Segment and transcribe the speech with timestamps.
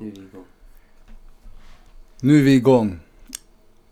[0.00, 0.44] Nu är vi igång.
[2.20, 3.00] Nu är vi igång.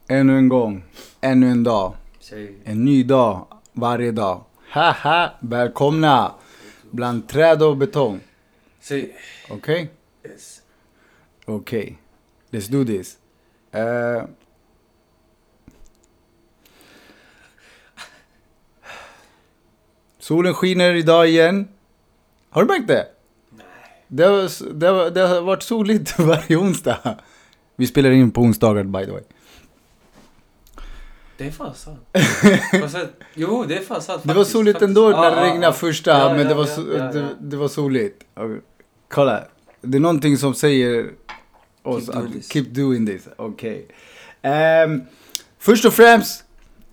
[0.09, 0.85] Ännu en gång.
[1.21, 1.95] Ännu en dag.
[2.21, 2.57] Säg.
[2.65, 4.45] En ny dag varje dag.
[4.69, 6.35] Haha, välkomna!
[6.91, 8.21] Bland träd och betong.
[8.81, 9.17] Säg.
[9.51, 9.91] Okej?
[10.25, 10.63] Yes.
[11.45, 11.99] Okej.
[12.51, 13.19] Let's do this.
[13.73, 14.25] Eh.
[20.19, 21.69] solen skiner idag igen.
[22.51, 23.18] Har du märkt det?
[24.09, 26.99] Det har, det, har, det har varit soligt varje onsdag.
[27.77, 29.23] Vi spelar in på onsdagar by the way.
[31.37, 32.01] Det är fan sant.
[33.35, 34.89] Jo, det är fan sant Det var soligt faktiskt.
[34.89, 37.29] ändå när det regnade första, Ja, men ja, det, var ja, so ja, Det, ja.
[37.41, 38.25] det var soligt.
[39.09, 39.45] Kolla.
[39.81, 41.11] Det är någonting som säger
[41.83, 42.53] oss Keep doing att this.
[42.53, 43.29] keep doing this.
[43.37, 43.87] Okej.
[44.43, 45.03] Ehm,
[45.59, 46.45] först och främst,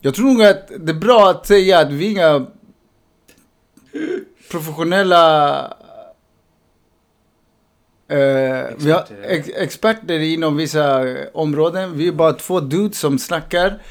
[0.01, 2.45] jag tror nog att det är bra att säga att vi är inga
[4.51, 5.73] professionella
[8.07, 11.97] eh, vi har ex experter inom vissa eh, områden.
[11.97, 13.81] Vi är bara två dudes som snackar.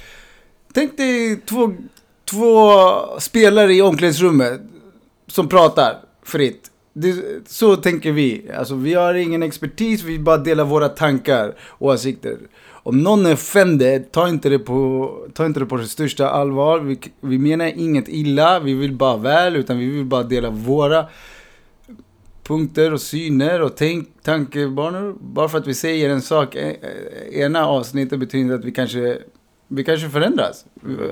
[0.73, 1.75] Tänk dig två,
[2.25, 2.71] två
[3.19, 4.61] spelare i omklädningsrummet
[5.27, 6.71] som pratar fritt.
[6.93, 7.15] Det,
[7.47, 8.51] så tänker vi.
[8.59, 12.39] Alltså, vi har ingen expertis, vi bara delar våra tankar och åsikter.
[12.71, 16.79] Om någon är offended, ta inte det på, ta inte det på det största allvar.
[16.79, 21.07] Vi, vi menar inget illa, vi vill bara väl, utan vi vill bara dela våra
[22.45, 25.17] punkter och syner och tänk, tankebanor.
[25.21, 28.73] Bara för att vi säger en sak eh, eh, ena avsnittet betyder inte att vi
[28.73, 29.19] kanske,
[29.69, 30.65] vi kanske förändras.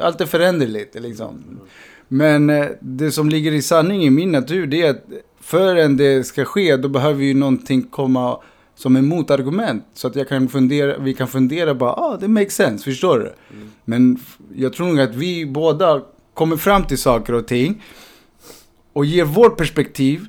[0.02, 1.60] Allt är föränderligt liksom.
[2.08, 5.04] Men eh, det som ligger i sanning i min natur det är att
[5.40, 8.40] förrän det ska ske då behöver ju någonting komma
[8.74, 9.84] som en motargument.
[9.94, 13.32] Så att jag kan fundera, vi kan fundera bara, ah det makes sense, förstår du?
[13.56, 13.70] Mm.
[13.84, 14.18] Men
[14.54, 16.02] jag tror nog att vi båda
[16.34, 17.82] kommer fram till saker och ting
[18.92, 20.26] och ger vårt perspektiv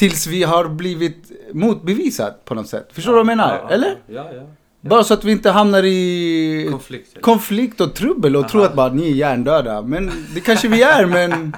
[0.00, 2.88] tills vi har blivit motbevisat på något sätt.
[2.92, 3.54] Förstår du vad jag menar?
[3.54, 3.96] Ja, ja, Eller?
[4.06, 4.42] Ja, ja.
[4.80, 7.20] Bara så att vi inte hamnar i Konflikt.
[7.20, 8.48] konflikt och trubbel och Aha.
[8.48, 9.82] tror att bara ni är hjärndöda.
[9.82, 11.56] Men det kanske vi är, men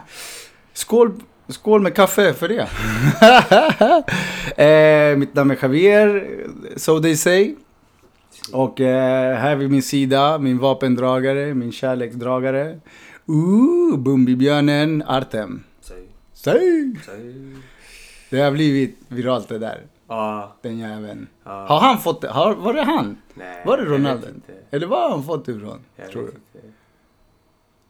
[0.72, 1.12] skål,
[1.48, 2.68] skål med kaffe för det.
[5.12, 6.26] eh, mitt namn är Javier,
[6.76, 7.54] so they say.
[8.52, 12.80] Och eh, här vid min sida, min vapendragare, min kärleksdragare.
[13.26, 15.64] Ooh, Bumbibjörnen Artem.
[15.80, 16.02] Säg.
[16.34, 16.94] Säg!
[17.06, 17.71] Säg.
[18.32, 20.52] Det har blivit viralt det där, Ja.
[20.62, 21.26] den jäveln.
[21.44, 21.66] ja.
[21.68, 22.28] Har han fått det?
[22.28, 23.18] Har, var det han?
[23.34, 24.26] Nej, Var det Ronaldo?
[24.70, 25.80] Eller var har han fått det ifrån?
[25.96, 26.58] Jag Tror vet du?
[26.58, 26.68] inte.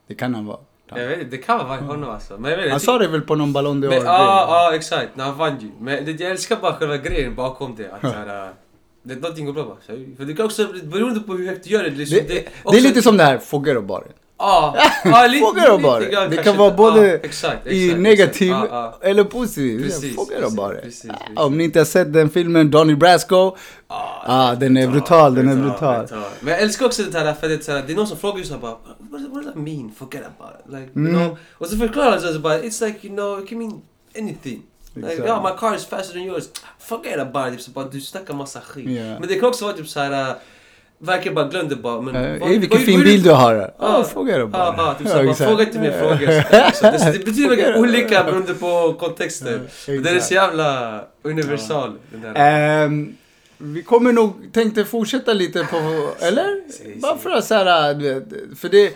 [0.07, 0.59] Det kan han vara.
[0.95, 2.39] Jag vet inte, det kan vara honom alltså.
[2.39, 2.71] Men jag vet.
[2.71, 3.93] Han sa det väl på någon Ballon d'Or?
[3.95, 5.17] Ja, ja, exakt.
[5.17, 5.71] När han vann ju.
[5.81, 7.91] Men det, jag älskar bara själva grejen bakom det.
[7.93, 8.51] Att såhär...
[9.05, 9.77] Det, någonting går bra bara.
[10.17, 11.91] För det kan också, beroende på hur högt du gör det.
[11.91, 14.09] Liksom, det, det, också- är lite som det här Fogger och baren.
[14.43, 16.11] Ja, ja lite, och lite baren.
[16.11, 18.69] grann Det kan vara både ja, exakt, I exakt, negativ exakt.
[18.73, 19.09] Ja, ja.
[19.09, 19.83] eller positiv.
[19.83, 20.81] Precis, Fogger och precis, baren.
[20.83, 21.37] precis, precis.
[21.37, 23.57] Om ni inte har sett den filmen, Donnie Brasco.
[23.89, 26.07] Ja, Ah, den är brutal, den är brutal.
[26.41, 28.17] Men jag älskar också det här för det är, så här, det är någon som
[28.19, 29.93] frågar ju såhär bara What, does that mean?
[29.99, 30.73] Forget about it.
[30.73, 31.15] Like, Mm.
[31.15, 31.39] you know?
[31.53, 33.83] Och så förklarar han så bara It's like you know, it can mean
[34.19, 34.63] anything.
[34.95, 35.29] Like, Exakt.
[35.29, 36.45] ja, my car is faster than yours.
[36.79, 37.63] Forget about it.
[37.63, 38.91] Så bara, du snackar massa skit.
[38.91, 39.03] Ja.
[39.19, 40.35] Men det kan också vara typ såhär uh,
[41.05, 42.17] Verkar bara glömde bara men...
[42.17, 43.55] Eh, vad- vilken vad- fin vad- bil du har.
[43.55, 44.05] Ja, Ja.
[44.05, 44.75] Fogger och Ja, baren.
[44.79, 45.51] ja, typ såhär, bara exakt.
[45.51, 46.27] fråga inte mer frågor.
[46.27, 49.61] Det, det betyder olika beroende på kontexten.
[49.87, 51.93] Ja, den är så jävla universal.
[52.13, 52.33] Där.
[52.37, 53.15] Ehm,
[53.59, 56.71] vi kommer nog, tänkte fortsätta lite på, eller?
[56.71, 57.23] säg, Bara säg.
[57.23, 58.25] för att så här, du vet,
[58.59, 58.93] för det,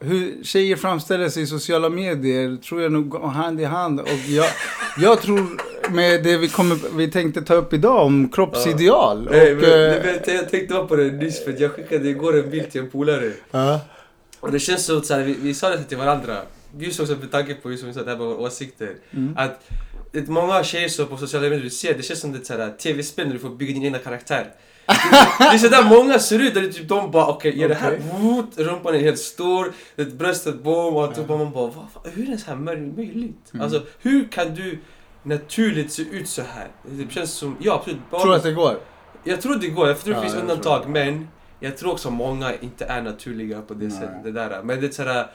[0.00, 4.00] hur tjejer framställer sig i sociala medier tror jag nog går hand i hand.
[4.00, 4.46] Och jag,
[4.98, 5.46] jag tror
[5.90, 9.28] med det vi, kommer, vi tänkte ta upp idag om kroppsideal.
[9.28, 12.38] Och, Nej, men, eh, men, jag tänkte bara på det nyss för jag skickade igår
[12.38, 13.32] en bild till en polare.
[13.50, 13.80] ja.
[14.40, 16.36] Och det känns så att så vi, vi sa det till varandra.
[16.78, 18.94] Just också med tanke på just som vi sa, det här med våra åsikter.
[19.10, 19.34] Mm.
[19.36, 19.70] Att
[20.12, 23.26] det många tjejer som på sociala medier du ser, det känns som ett så tv-spel
[23.26, 24.46] när du får bygga din egna karaktär.
[25.38, 27.98] Det är sådär många ser ut, där typ de bara okej, okay, gör det här,
[28.12, 31.36] woot, rumpan är helt stor, bröstet boom och alltihopa.
[31.36, 31.70] Man bara,
[32.14, 33.50] hur är det så här möj- möjligt?
[33.52, 33.64] Mm.
[33.64, 34.78] Alltså hur kan du
[35.22, 36.68] naturligt se ut så här?
[36.82, 38.00] Det känns som, ja absolut.
[38.10, 38.76] bara- Tror att det går?
[39.24, 41.28] jag tror det går, jag tror det Ja, finns jag undantag men
[41.60, 43.90] jag tror också många inte är naturliga på det Nej.
[44.00, 44.24] sättet.
[44.24, 44.62] Det där.
[44.62, 45.26] Men det är såhär,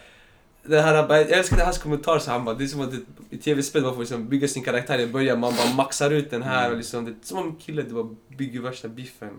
[0.64, 2.94] det här, jag älskar hans kommentar så han bara, det är som att
[3.30, 6.44] i tv-spel man får liksom bygga sin karaktär i början, man bara maxar ut den
[6.44, 9.30] här och liksom, det är som en kille det bara bygger värsta biffen.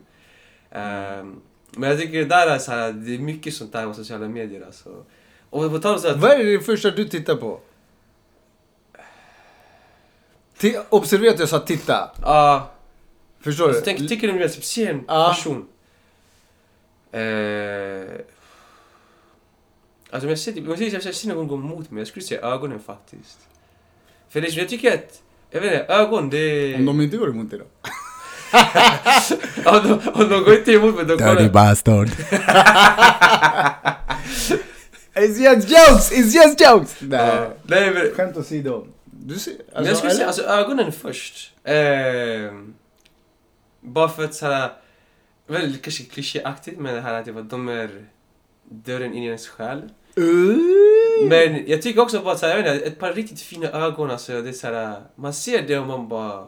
[0.71, 1.35] Ehm,
[1.71, 4.29] men jag tycker det där är så här, det är mycket sånt där på sociala
[4.29, 5.05] medier alltså.
[5.51, 7.61] Och på tal om så här, Vad är det första du tittar på?
[10.89, 12.11] Observera att jag sa titta.
[12.23, 12.71] Ja,
[13.41, 13.85] Förstår alltså, du?
[13.85, 13.99] tänk,
[14.39, 15.35] du att typ, se en Ja.
[15.37, 15.67] person.
[17.13, 18.21] Eh,
[20.11, 22.25] Alltså om jag ser, om jag ser, jag ser någon gå mot mig, jag skulle
[22.27, 23.39] säga ögonen faktiskt.
[24.29, 26.75] För det, jag tycker att, jag vet inte, ögon det...
[26.75, 27.65] Om de inte går emot dig då?
[29.71, 29.93] om, de,
[30.23, 32.09] om de går inte emot mig, då Dirty kollar bastard.
[35.15, 36.13] It's just jokes!
[36.13, 36.97] It's just jokes!
[37.01, 37.49] Nej.
[37.63, 38.87] Nej men, Skämt åsido.
[39.29, 40.27] Du ser, alltså, men jag skulle säga eller?
[40.27, 41.53] alltså ögonen först.
[41.65, 42.75] Ehm,
[43.81, 44.71] bara för att såhär,
[45.47, 48.07] väldigt kanske klichéaktigt med det här att det var- de är
[48.65, 49.83] dörren in i ens själ.
[50.19, 51.29] Uh.
[51.29, 54.43] Men jag tycker också bara att jag vet inte, ett par riktigt fina ögon alltså,
[54.43, 56.47] det är så här, man ser det och man bara...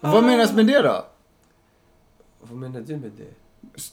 [0.00, 1.06] Vad menas med det då?
[2.40, 3.34] Vad menar du med det?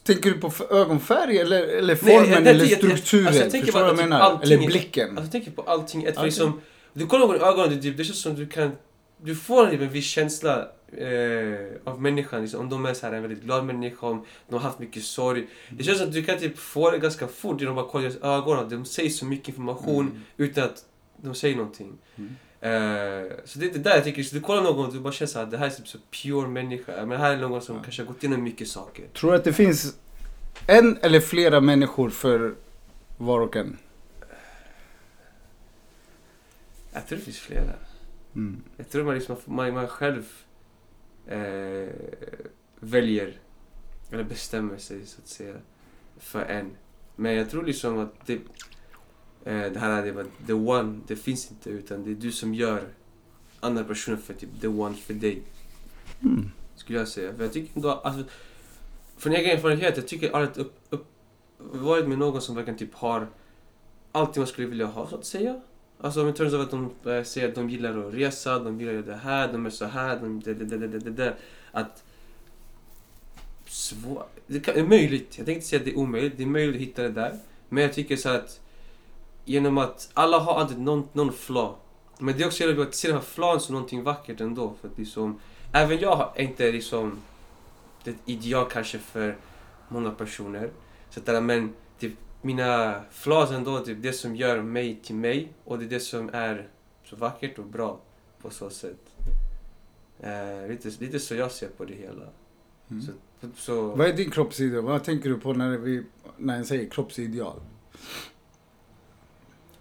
[0.04, 3.28] Tänker du på ögonfärg eller, eller Nej, formen jag- jag- eller jag- jag- strukturen?
[3.28, 4.20] alltså, jag tänker Förstår du vad jag typ menar?
[4.22, 5.10] allting- Eller blicken?
[5.10, 6.26] Alltså jag tänker på allting, ett, Okej.
[6.26, 6.62] liksom,
[6.98, 8.72] du kollar på ögonen, det, typ, det känns som du kan...
[9.22, 10.68] Du får typ en viss känsla
[10.98, 14.54] eh, av människan, liksom, om de är så här, en väldigt glad människa, om de
[14.56, 15.48] har haft mycket sorg.
[15.70, 18.10] Det känns som att du kan typ få det ganska fort genom att kolla i
[18.10, 20.22] deras ögon, de säger så mycket information Mm.
[20.38, 20.86] utan att
[21.22, 21.94] de säger någonting.
[22.16, 22.30] Mm.
[22.62, 25.14] Eh, så det är det där jag tycker, så du kollar någon och du bara
[25.14, 26.92] känner att det här är typ så pure människa.
[26.98, 27.82] Men det här är någon som Ja.
[27.84, 29.06] kanske har gått igenom mycket saker.
[29.14, 29.96] Tror du att det finns
[30.68, 32.56] en eller flera människor för
[33.18, 33.78] var och en?
[36.98, 37.74] Jag tror det finns flera.
[38.36, 38.64] Mm.
[38.78, 40.26] Jag tror man, liksom, man, man själv
[41.28, 41.90] eh,
[42.80, 43.40] väljer,
[44.12, 45.56] eller bestämmer sig så att säga,
[46.18, 46.72] för en.
[47.16, 48.34] Men jag tror liksom att det,
[49.44, 52.54] eh, det här är det, the one, det finns inte utan det är du som
[52.54, 52.84] gör
[53.60, 55.42] andra personer för typ the one för dig.
[56.22, 56.52] Mm.
[56.76, 57.34] Skulle jag säga.
[57.34, 58.24] För jag tycker ändå, alltså,
[59.18, 61.08] från egen erfarenhet, jag tycker aldrig upp, upp,
[61.58, 63.28] varit med någon som verkligen typ har
[64.12, 65.62] allt man skulle vilja ha så att säga.
[66.02, 68.80] Alltså i terms of att de eh, äh, säger att de gillar att resa, de
[68.80, 71.34] gillar det här, de är så här, de det, det, det, det, det, det, det.
[71.72, 72.04] Att
[73.66, 76.48] svår, det kan, är möjligt, jag tänkte inte säga att det är omöjligt, det är
[76.48, 77.40] möjligt att hitta det där.
[77.70, 78.60] Men jag tycker så att
[79.46, 81.76] genom att alla har alltid någon, någon flaw.
[82.20, 84.74] Men det är också jävligt att se den här flawen som någonting vackert ändå.
[84.82, 85.40] För att liksom,
[85.72, 87.18] även jag har inte liksom
[88.04, 89.38] det ideal kanske för
[89.90, 90.70] många personer.
[91.10, 91.76] Så att, men typ,
[92.42, 96.30] mina flaws ändå, typ, det som gör mig till mig och det är det som
[96.34, 96.70] är
[97.04, 98.00] så vackert och bra
[98.42, 99.14] på så sätt.
[100.20, 102.26] Eh, lite, lite så jag ser på det hela.
[102.90, 103.04] Mm.
[103.04, 103.12] Så,
[103.56, 104.84] så, Vad är din kroppsideal?
[104.84, 106.04] Vad tänker du på när, vi,
[106.38, 107.60] när jag säger kroppsideal?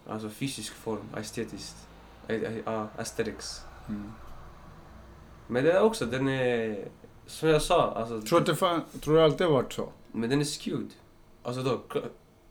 [0.09, 1.87] alltså fysisk form, estetiskt.
[2.27, 3.61] Eh, eh, Ja, aesthetics.
[3.89, 4.11] Mm.
[5.47, 6.87] Men det är också, den är...
[7.25, 8.21] Som jag sa, alltså...
[8.21, 9.89] Tror, du att det fan, tror du alltid har varit så?
[10.11, 10.89] Men den är skewed.
[11.43, 11.81] Alltså då,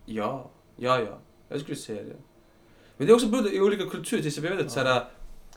[0.07, 1.19] ja, ja, ja.
[1.49, 2.17] Jag skulle säga det.
[2.97, 4.21] Men det är också beroende i olika kulturer.
[4.21, 5.05] Till exempel, jag vet att såhär,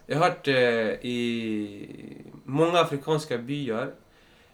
[0.05, 0.55] jag har hört eh,
[1.05, 3.93] i många afrikanska byar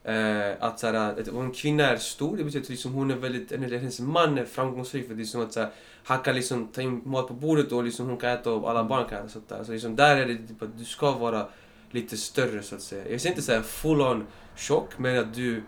[0.04, 3.16] eh, att såhär, att om en kvinna är stor, det betyder att liksom hon är
[3.16, 5.70] väldigt, eller hennes man är framgångsrik för det är som att såhär,
[6.04, 8.84] han kan liksom ta in mat på bordet och liksom hon kan äta och alla
[8.84, 9.30] barn kan äta.
[9.30, 9.64] Sånt där.
[9.64, 11.48] Så liksom, där är det typ att du ska vara
[11.92, 13.12] lite större så att säga.
[13.12, 15.64] Jag säger inte såhär full on tjock, men att du,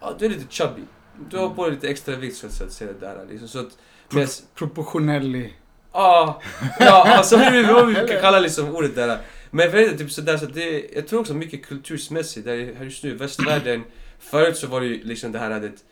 [0.00, 0.82] ja, du är lite chubby.
[1.30, 2.92] Du har på dig lite extra vikt så att säga.
[3.00, 3.48] Där, liksom.
[3.48, 3.78] så att,
[4.10, 5.48] men, Proportionelly.
[5.92, 6.42] Ja,
[6.78, 7.52] ja, alltså vad
[7.86, 9.18] vi brukar kalla liksom ordet där.
[9.50, 12.84] Men jag vet inte, typ sådär så det, jag tror också mycket kultursmässigt, där här
[12.84, 13.82] just nu i västvärlden,
[14.18, 15.84] förut så var det ju liksom det här att det-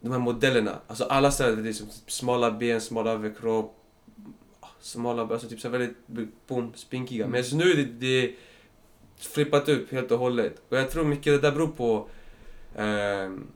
[0.00, 3.74] de här modellerna, alltså alla sådär, det är liksom smala ben, smal överkropp,
[4.80, 5.96] smala, alltså typ så väldigt,
[6.48, 7.26] boom, spinkiga.
[7.26, 8.34] Men så nu det, det
[9.20, 10.62] flippat upp helt och hållet.
[10.68, 12.08] Och jag tror mycket det där beror på
[12.76, 13.46] ehm,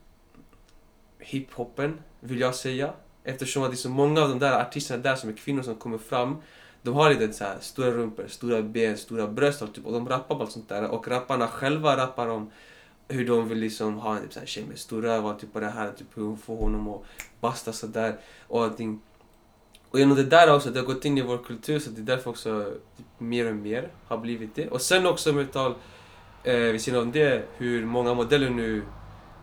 [1.23, 2.93] hiphopen, vill jag säga.
[3.25, 5.75] Eftersom att det är så många av de där artisterna där som är kvinnor som
[5.75, 6.37] kommer fram,
[6.83, 10.09] de har lite så här stora rumpor, stora ben, stora bröst och, typ, och de
[10.09, 10.89] rappar på allt sånt där.
[10.89, 12.51] Och rapparna själva rappar om
[13.09, 15.55] hur de vill liksom ha en typ, så här, tjej med stor röv och typ
[15.55, 17.03] och det här, typ hur hon får honom att
[17.41, 18.17] basta sådär
[18.49, 19.01] och allting.
[19.91, 22.17] Och genom det där också, det har gått in i vår kultur så det är
[22.17, 24.69] därför också typ, mer och mer har blivit det.
[24.69, 25.75] Och sen också med tal,
[26.45, 28.83] eh, vid sidan om det, hur många modeller nu,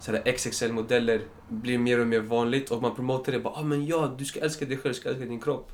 [0.08, 4.26] XXL-modeller blir mer och mer vanligt och man promotar det bara ah, men ja, du
[4.26, 5.72] ska älska dig själv, du ska älska din kropp.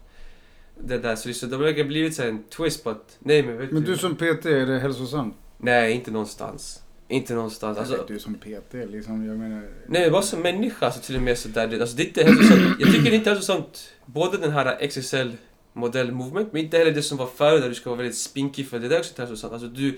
[0.79, 3.71] Det där, så liksom, det verkligen blivit så en twist på att, nej men vet
[3.71, 5.35] Men du som PT, är det hälsosamt?
[5.57, 6.81] Nej, inte någonstans.
[7.07, 7.77] Inte någonstans.
[7.77, 9.69] Alltså, du som PT, liksom, jag menar...
[9.87, 11.81] Nej, bara som människa så till och med sådär.
[11.81, 12.79] Alltså, det är inte hälsosamt.
[12.79, 15.31] Jag tycker det är inte hälsosamt, både den här XXL
[15.73, 18.67] modell movement, men inte heller det som var förut där du ska vara väldigt spinkig
[18.67, 19.53] för det där är också inte hälsosamt.
[19.53, 19.97] Alltså du,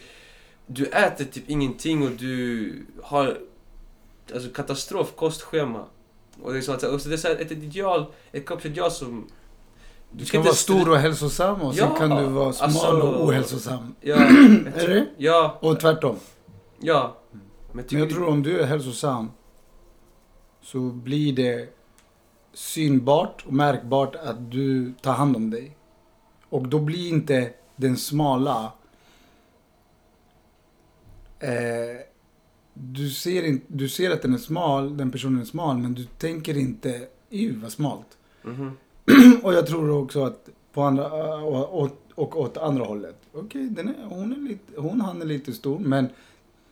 [0.68, 3.38] du äter typ ingenting och du har
[4.34, 5.86] alltså katastrof kostschema.
[6.44, 8.92] Och det är, så att, och så det är så här ett ideal, ett kroppsideal
[8.92, 9.28] som...
[10.12, 13.26] Du ska vara stor och hälsosam och sen Ja, kan du vara smal alltså- och
[13.28, 13.96] ohälsosam.
[14.02, 14.16] Ja,
[14.76, 15.08] Är det?
[15.18, 16.16] Ja, Och tvärtom.
[16.80, 17.18] ja.
[17.32, 17.42] Men
[17.72, 19.32] Men tycker jag tror om du är hälsosam
[20.62, 21.70] så blir det
[22.54, 25.78] synbart och märkbart att du tar hand om dig.
[26.50, 28.72] Och då blir inte den smala
[31.40, 31.50] eh,
[32.80, 36.04] du ser, in, du ser att den är smal, den personen är smal, men du
[36.04, 38.18] tänker inte, ju vad smalt.
[38.44, 38.72] Mhm.
[39.44, 43.16] Och jag tror också att på andra, och, och, och åt andra hållet.
[43.34, 46.10] Okej, den är, hon, är lite, hon han är lite stor, men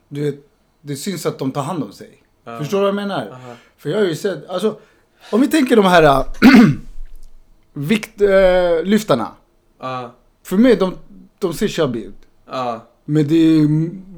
[0.09, 0.47] du vet,
[0.81, 2.23] det syns att de tar hand om sig.
[2.43, 2.59] Ja.
[2.59, 3.29] Förstår du vad jag menar?
[3.31, 3.55] Aha.
[3.77, 4.79] För jag har ju sett, alltså,
[5.31, 6.25] om vi tänker de här
[7.73, 9.23] viktlyftarna.
[9.23, 9.29] Äh.
[9.79, 10.11] Ja.
[10.43, 10.93] för mig, de,
[11.39, 12.15] de ser chubby ut.
[13.05, 13.67] Men det är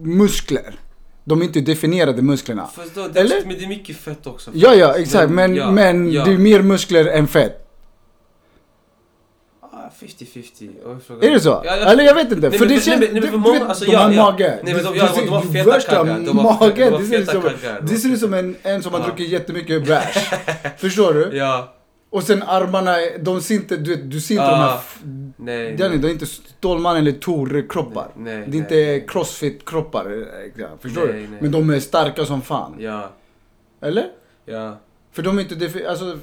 [0.05, 0.79] muskler.
[1.27, 2.67] De är inte definierade musklerna.
[2.75, 3.41] Fast då, det Eller?
[3.45, 4.51] men det är mycket fett också.
[4.53, 5.31] Ja, ja, exakt.
[5.31, 6.25] Men, ja, men ja.
[6.25, 7.63] det är mer muskler än fett.
[9.61, 10.69] Ah, 50-50.
[10.85, 11.61] Om jag frågar- Är det så?
[11.65, 12.49] Ja, jag- Eller jag vet inte.
[12.49, 12.99] Nej, för det känns...
[12.99, 14.23] nej, nej, du många- vet, alltså, de har ja.
[14.31, 14.59] mage.
[14.63, 16.93] Nej, men de- ja, de har feta värsta magen.
[16.99, 17.43] Det ser ut som,
[17.81, 20.29] det ser ut som en, en som har druckit jättemycket bärs.
[20.77, 21.37] Förstår du?
[21.37, 21.73] Ja.
[22.17, 24.51] Och sen armarna, de ser inte, du, vet, du ser inte Ja.
[24.51, 24.75] de här...
[24.77, 24.99] f-
[25.37, 25.75] Nej.
[25.77, 28.07] Danny, det är inte Stålmannen eller Tor-kroppar.
[28.15, 29.05] Nej, nej, Det är inte nej.
[29.07, 30.05] crossfit-kroppar.
[30.59, 31.19] eh, Förstår Nej, du?
[31.27, 31.37] nej.
[31.41, 32.75] Men de är starka som fan.
[32.79, 33.09] Ja.
[33.81, 34.05] Eller?
[34.45, 34.77] Ja.
[35.11, 36.17] För de är inte alltså,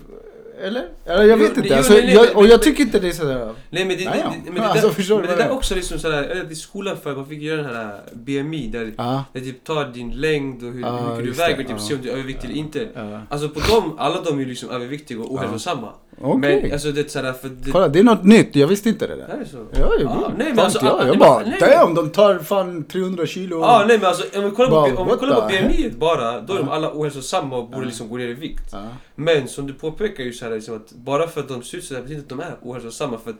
[0.63, 0.89] eller?
[1.07, 1.69] Eller jag Jo, vet inte.
[1.69, 3.55] jo, Alltså, nej, nej, jag, men- och jag tycker inte det är sådär...
[3.71, 4.29] Nej men det, Nej, ja.
[4.31, 6.97] det, det, men det, Alltså, där, men det det där också liksom sådär, i skolan
[7.03, 9.25] för man fick göra den här BMI där Ja.
[9.33, 11.71] det typ tar din längd och hur, Ja, hur mycket du det, väger och typ
[11.71, 11.79] ja.
[11.79, 12.89] se om du är överviktig eller inte.
[13.29, 15.93] Alltså på dem, alla de är ju liksom överviktiga och ohälsosamma.
[16.21, 16.63] Okej.
[16.63, 17.71] Men alltså det är sådär för det...
[17.71, 18.57] Kolla, det är något nytt.
[18.57, 19.29] Jag visste inte det där.
[19.29, 19.57] Är det så?
[19.73, 21.19] Ja, jag Ja, nej, men alltså, inte jag.
[21.19, 23.61] bara, nej, damn, de tar fan 300 kilo.
[23.61, 26.41] Ja, nej men alltså om vi kollar Bara, på, om vi kollar på BMI bara,
[26.41, 26.75] då är de Ja.
[26.75, 27.85] alla ohälsosamma och borde Ja.
[27.87, 28.69] liksom gå ner i vikt.
[28.73, 28.83] Ja.
[29.15, 31.85] Men som du påpekar ju så här, liksom, att bara för att de ser ut
[31.85, 33.19] sådär betyder inte att de är ohälsosamma.
[33.25, 33.37] För att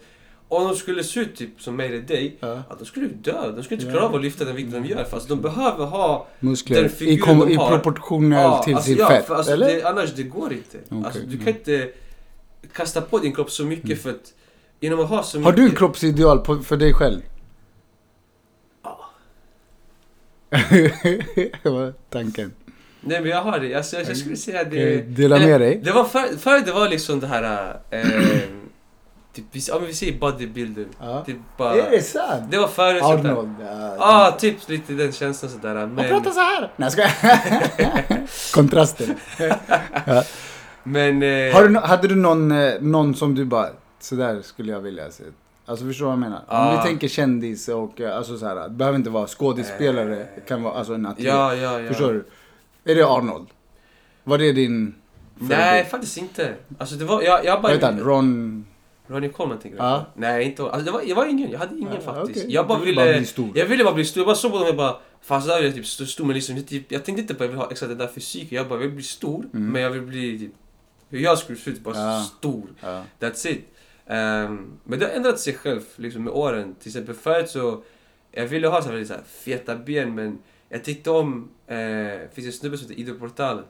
[0.49, 2.63] om de skulle se ut typ som mig eller dig, Ja.
[2.71, 3.33] att de skulle dö.
[3.57, 3.93] De skulle inte Ja.
[3.99, 4.99] klara av att lyfta den vikten de gör.
[5.13, 6.27] Alltså, de behöver ha...
[6.41, 7.69] Muskler Den i, figuren de i har.
[7.71, 9.31] proportionell till alltså, sin ja, fett.
[9.31, 9.67] alltså, eller?
[9.67, 10.79] det, annars det går inte.
[10.91, 11.89] Okej, Alltså, du kan inte
[12.73, 14.33] kasta på din kropp så mycket för att
[14.81, 15.57] genom att ha så Har mycket...
[15.57, 17.21] du en kroppsideal på, för dig själv?
[18.83, 19.11] Ja.
[21.63, 22.53] Vad var tanken?
[23.01, 23.75] Nej men jag har det.
[23.75, 24.69] Alltså, jag, jag skulle säga det...
[24.71, 25.81] Okej, dela med Eller, dig.
[25.85, 27.77] Det var för, förr det var liksom det här...
[27.91, 28.01] Eh,
[29.35, 30.87] typ, ja, men vi säger bodybuilder.
[31.01, 31.25] Ja.
[31.25, 32.51] Typ bara, Är det sant?
[32.51, 33.13] det var där.
[33.13, 33.57] Arnold.
[33.61, 35.87] Ja, Ja, ah, typ lite den känslan sådär.
[35.87, 36.61] Men, pratar så här.
[36.61, 38.27] Nej, jag skojar.
[38.55, 39.15] Kontrasten.
[40.85, 41.23] men...
[41.23, 43.69] Eh, Har du, no- hade du någon, eh, någon som du bara,
[44.01, 45.25] så där skulle jag vilja se?
[45.67, 46.37] Alltså förstår du vad jag menar?
[46.39, 46.81] Om Ja.
[46.83, 50.63] vi tänker kändis och eh, alltså så här, det behöver inte vara skådespelare, det kan
[50.63, 51.27] vara alltså en atlet.
[51.27, 51.89] Ja, ja, ja.
[51.89, 52.25] Förstår du?
[52.93, 53.47] Är det Arnold?
[54.25, 54.95] Var det din
[55.39, 55.87] Nej, förebild?
[55.91, 56.55] faktiskt inte.
[56.79, 57.23] Alltså det var...
[57.23, 57.63] Jag, jag bara...
[57.63, 58.01] Vad heter han?
[58.01, 58.67] Ron...
[59.07, 60.07] Ronnie Coleman tänker du Ja.
[60.15, 61.51] Nej, inte alltså, det var, jag var ingen.
[61.51, 62.39] Jag hade ingen Ja, faktiskt.
[62.45, 62.55] okej.
[62.55, 63.01] Jag bara Du ville...
[63.03, 63.51] ville bara bli stor.
[63.55, 64.21] Jag ville bara bli stor.
[64.21, 64.97] Jag bara såg på dem och bara...
[65.23, 67.47] Fast där vill jag typ stå stor men liksom, typ, jag tänkte inte på att
[67.47, 68.57] jag vill ha exakt den där fysiken.
[68.59, 69.71] Jag bara vill bli stor, Mm.
[69.73, 70.53] men jag vill bli typ...
[71.09, 72.23] Hur jag skulle se ut, bara Ja.
[72.39, 72.69] stor.
[72.81, 73.05] Ja.
[73.21, 73.65] That's it.
[74.07, 76.75] Ehm, men det har ändrat sig själv liksom med åren.
[76.81, 77.83] Till exempel förut så...
[78.33, 81.51] Jag ville ha så här, så här, feta ben men jag tyckte om...
[81.67, 83.63] Eh, det finns en snubbe som heter Ido Portal.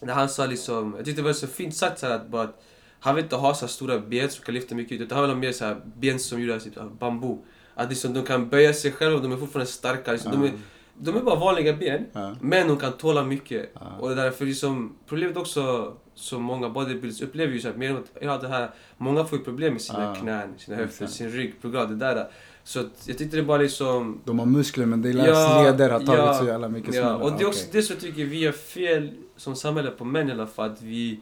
[0.00, 0.94] När han sa liksom...
[0.96, 2.62] Jag tyckte det var så fint sagt så här, att bara att
[3.00, 5.00] han vill inte ha så stora ben som kan lyfta mycket ut.
[5.00, 7.36] Utan han vill ha mer så här ben som gjorda typ, av bambu.
[7.74, 10.12] Att liksom, de kan böja sig själva och de är fortfarande starka.
[10.12, 10.52] Liksom, de, är,
[10.98, 12.04] de är bara vanliga ben.
[12.12, 12.36] Ja.
[12.40, 13.70] Men de kan tåla mycket.
[13.74, 13.80] Ja.
[14.00, 17.74] Och det är därför liksom, problemet också som många bodybuilders upplever ju så att,
[18.20, 20.14] ja, det här, många får ju problem med sina Ja.
[20.14, 21.12] knän, sina höfter, Exakt.
[21.18, 22.28] sin rygg på av det där.
[22.64, 24.20] Så att jag tyckte det bara liksom...
[24.24, 27.32] De har muskler men deras Ja, leder har tagit ja, så jävla mycket Ja, och
[27.32, 27.70] det är också Okej.
[27.72, 30.70] det som jag tycker vi är fel som samhälle på män i alla fall.
[30.70, 31.20] Att vi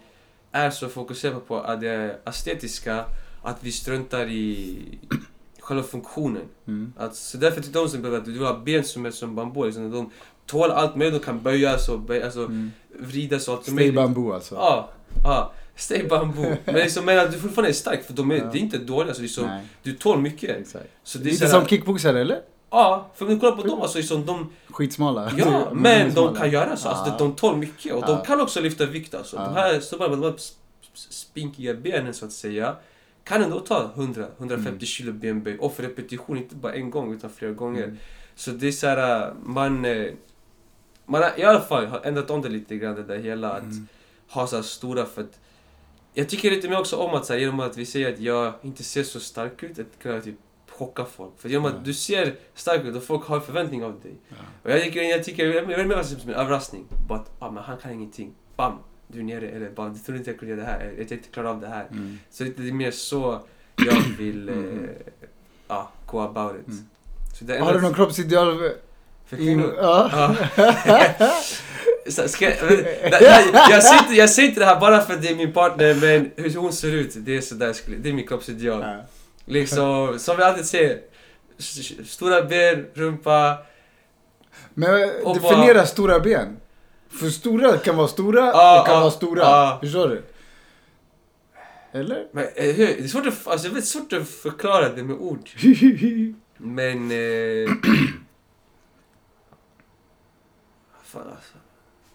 [0.52, 3.04] är så fokuserade på att det estetiska
[3.42, 4.78] att vi struntar i
[5.64, 6.42] själva funktionen.
[6.68, 6.92] Mm.
[6.96, 9.64] Att, så därför tyckte de som att du har ben som är som bambu.
[9.64, 10.10] Liksom, de
[10.46, 12.72] tål allt möjligt, de kan böjas och böj, alltså, Mm.
[13.00, 13.94] vridas och allt Stay möjligt.
[13.94, 14.54] bambu alltså.
[14.54, 14.88] Ja,
[15.24, 15.52] ja.
[15.76, 16.56] Stay bambu.
[16.64, 18.44] Men liksom, men att du fortfarande är stark för de är, Ja.
[18.52, 19.08] det är inte dåligt.
[19.08, 20.50] Alltså, liksom, Nej, du tål mycket.
[20.50, 20.86] exakt.
[21.04, 22.40] Så det är Lite som kickboxare eller?
[22.70, 25.32] Ja, för om du kollar på dem alltså, liksom, de, Skitsmala.
[25.36, 26.88] Ja, men de kan göra så.
[26.88, 29.14] Alltså, de tål mycket och de kan också lyfta vikt.
[29.14, 29.36] Alltså.
[29.36, 30.36] De här snubbarna med de här
[31.10, 32.76] spinkiga benen så att säga
[33.24, 34.80] kan ändå ta 100-150 Mm.
[34.80, 37.84] kilo benböj och för repetition, inte bara en gång utan flera gånger.
[37.84, 37.96] Mm.
[38.34, 39.84] Så det är så här, äh, man...
[39.84, 40.12] eh,
[41.06, 43.62] Man har i alla fall har ändrat om det lite grann det där hela att
[43.62, 43.86] Mm.
[44.28, 45.40] ha så stora för att
[46.14, 48.52] jag tycker lite mer också om att så här, genom att vi säger att jag
[48.62, 50.34] inte ser så stark ut, att kunna typ
[50.70, 51.32] chocka folk.
[51.38, 54.12] För genom att du ser stark ut och folk har förväntning av dig.
[54.28, 54.34] Ja.
[54.62, 56.84] Och jag tycker, jag tycker, jag vill mer vara som en överraskning.
[57.08, 58.34] Bara att, ah, men han kan ingenting.
[58.56, 58.78] Bam!
[59.14, 59.48] Du är nere.
[59.48, 60.80] Eller bara, du tror inte jag kunde göra det här.
[60.80, 61.86] Eller jag inte klarar av det här.
[61.90, 62.18] Mm.
[62.30, 63.40] Så det är mer så
[63.76, 64.88] jag vill, eh, Mm.
[65.68, 66.66] ja, go about it.
[67.48, 67.62] Mm.
[67.62, 68.70] Har du någon kroppsideal?
[69.26, 69.74] för kvinnor?
[69.78, 70.34] Ja.
[72.08, 72.58] Så ska, jag,
[73.82, 76.30] säger inte, jag säger inte det här bara för att det är min partner, men
[76.36, 78.80] hur hon ser ut, det är sådär, det är min kroppsideal.
[78.80, 78.96] Ja.
[79.44, 80.98] Liksom, som vi alltid säger,
[82.04, 83.58] stora ben, rumpa,
[84.74, 86.56] Men definiera stora ben.
[87.20, 89.40] För stora kan vara stora Ja, och kan ja, vara stora.
[89.40, 89.78] ja.
[89.82, 90.22] Förstår du?
[91.92, 92.26] Eller?
[92.32, 95.16] Men, eh, hur, det är svårt att, alltså, det är svårt att förklara det med
[95.16, 95.50] ord.
[96.56, 97.10] Men...
[97.10, 97.68] Eh,
[101.04, 101.54] fan alltså.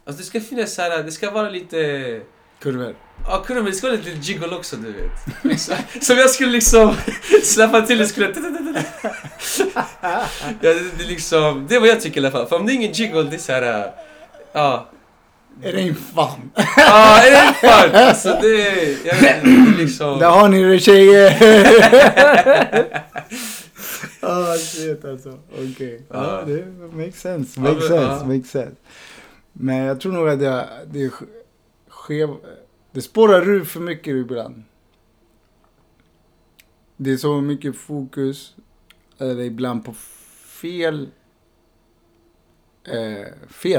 [0.04, 2.20] Alltså det ska finnas så här, det ska vara lite...
[2.60, 2.96] Kurvor.
[3.26, 5.62] Ja, kurva, men det ska vara lite jiggle också, du vet.
[6.04, 6.94] Som jag skulle liksom
[7.42, 8.34] släppa till, det skulle...
[10.00, 10.24] Ja,
[10.60, 12.46] det, det, liksom, det är vad jag tycker i alla fall.
[12.46, 13.92] För om det är ingen jiggle, det är så här...
[14.52, 14.88] Ja.
[15.62, 16.50] Är det en fan?
[16.76, 17.90] Ja, är det fan?
[18.08, 19.06] Alltså det är...
[19.06, 20.18] Jag vet inte, liksom...
[20.18, 21.36] Där har ni det tjejer!
[24.22, 25.38] Ah shit alltså.
[25.52, 26.02] Okej.
[26.08, 26.42] Ja, Ja.
[26.46, 27.60] det makes sense.
[27.60, 28.24] Makes sense.
[28.26, 28.76] Makes sense.
[29.52, 31.10] Men jag tror nog att det, det
[31.88, 32.36] skev...
[32.92, 34.62] Det spårar ur för mycket ibland.
[36.96, 38.54] Det är så mycket fokus,
[39.18, 39.94] eller ibland på
[40.46, 41.08] fel...
[42.84, 43.26] Eh,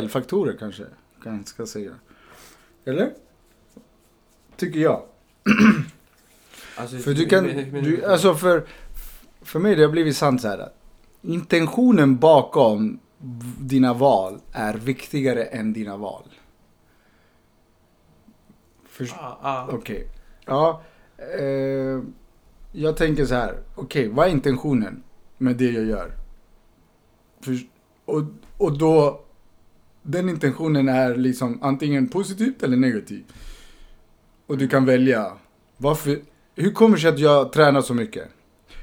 [0.10, 0.84] faktorer kanske,
[1.24, 1.92] kan ska säga.
[2.86, 3.14] Eller?
[4.56, 5.04] Tycker jag.
[6.76, 7.44] Alltså, För du kan,
[7.84, 8.66] du, alltså för,
[9.42, 10.76] för mig det har blivit sant så här att
[11.22, 13.00] intentionen bakom
[13.60, 16.24] dina val är viktigare än dina val.
[18.90, 19.70] Först- Ja, ja.
[19.72, 20.08] Okej.
[20.46, 20.82] Ja.
[21.40, 22.02] Eh,
[22.72, 23.58] jag tänker så här.
[23.76, 25.04] Okej, vad är intentionen
[25.38, 26.12] med det jag gör?
[27.42, 27.58] För,
[28.06, 28.24] och,
[28.62, 29.22] och då...
[30.04, 33.26] Den intentionen är liksom antingen positivt eller negativt.
[34.48, 35.32] Och du kan välja.
[35.78, 36.20] Varför?
[36.56, 38.30] Hur kommer det sig att jag tränar så mycket?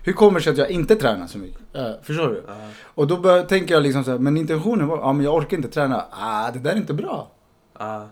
[0.05, 1.61] Hur kommer det sig att jag inte tränar så mycket?
[1.73, 2.43] Eh, förstår du?
[2.47, 2.55] Ja.
[2.85, 5.57] Och då bör, tänker jag liksom så här, men intentionen var, ja men jag orkar
[5.57, 6.05] inte träna.
[6.11, 7.31] Ah, det där är inte bra.
[7.79, 8.09] Ja.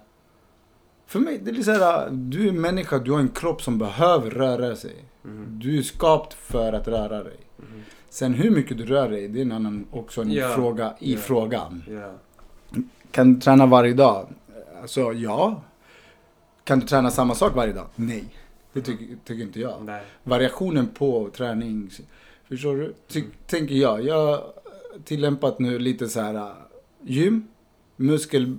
[1.06, 4.30] För mig, det är så här, du är människa, du har en kropp som behöver
[4.30, 5.04] röra sig.
[5.22, 5.58] Mhm.
[5.62, 7.36] Du är skapt för att röra dig.
[7.56, 7.82] Mhm.
[8.10, 10.48] Sen hur mycket du rör dig, det är en annan, också en Ja.
[10.48, 11.18] fråga i Ja.
[11.20, 11.82] frågan.
[11.88, 12.12] Ja.
[13.10, 14.28] Kan du träna varje dag?
[14.80, 15.62] Alltså ja.
[16.64, 17.86] Kan du träna samma sak varje dag?
[17.96, 18.24] Nej.
[18.72, 19.74] Det tycker, tycker inte jag.
[19.84, 20.02] Nej.
[20.24, 21.90] Variationen på träning,
[22.48, 22.94] förstår du?
[23.08, 23.32] Ty, Mm.
[23.46, 24.04] Tänker jag.
[24.04, 24.44] Jag har
[25.04, 26.48] tillämpat nu lite så här äh,
[27.02, 27.48] gym,
[27.96, 28.58] muskel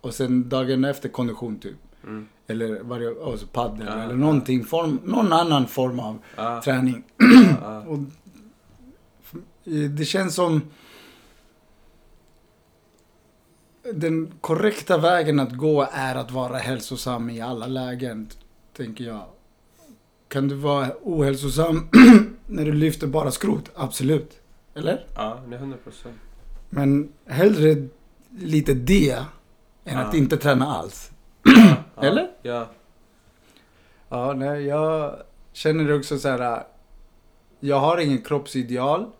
[0.00, 1.76] och sen dagen efter kondition typ.
[2.04, 2.28] Mm.
[2.46, 6.60] Eller varje, alltså paddel Ja, eller någonting, form, någon annan form av Ja.
[6.64, 7.02] träning.
[7.62, 7.84] Ja.
[9.64, 10.60] Det känns som
[13.94, 18.28] den korrekta vägen att gå är att vara hälsosam i alla lägen,
[18.76, 19.24] tänker jag.
[20.28, 21.88] Kan du vara ohälsosam
[22.46, 23.70] när du lyfter bara skrot?
[23.74, 24.40] Absolut.
[24.74, 25.06] Eller?
[25.14, 26.14] Ja, det är hundra procent.
[26.70, 27.88] Men hellre
[28.38, 29.24] lite det
[29.84, 30.18] än att Ja.
[30.18, 31.10] inte träna alls.
[32.02, 32.30] Eller?
[32.42, 32.66] Ja.
[34.08, 35.16] Ja, nej, jag
[35.52, 36.62] känner också så här.
[37.60, 39.10] Jag har ingen kroppsideal.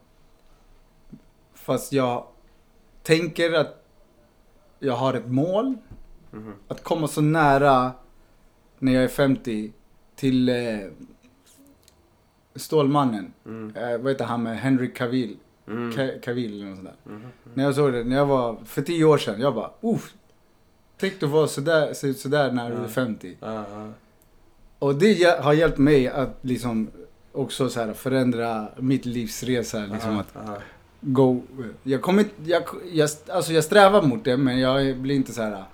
[1.65, 2.27] Fast jag
[3.03, 3.85] tänker att
[4.79, 5.75] jag har ett mål.
[6.31, 6.53] Mhm.
[6.69, 7.93] Att komma så nära
[8.79, 9.73] när jag är 50
[10.17, 10.79] till eh,
[12.55, 13.33] Stålmannen.
[13.47, 13.77] Mm.
[13.77, 15.37] Eh, vad heter han med Henry Cavill?
[15.69, 15.91] Mm.
[15.93, 17.13] Ca- Cavill eller något sånt där.
[17.13, 17.27] Mhm.
[17.55, 19.41] När jag såg det, när jag var för 10 år sedan.
[19.41, 20.15] Jag bara, uff.
[20.99, 23.37] Tänk du vara sådär, se ut sådär när du är 50.
[23.41, 23.89] Ja, ja.
[24.79, 26.91] Och det har hjälpt mig att liksom
[27.33, 29.79] också så här förändra mitt livsresa.
[29.79, 30.37] Liksom att.
[31.05, 31.43] Go.
[31.83, 32.63] Jag kommer inte, jag,
[32.93, 35.65] jag, alltså jag strävar mot det men jag blir inte så här.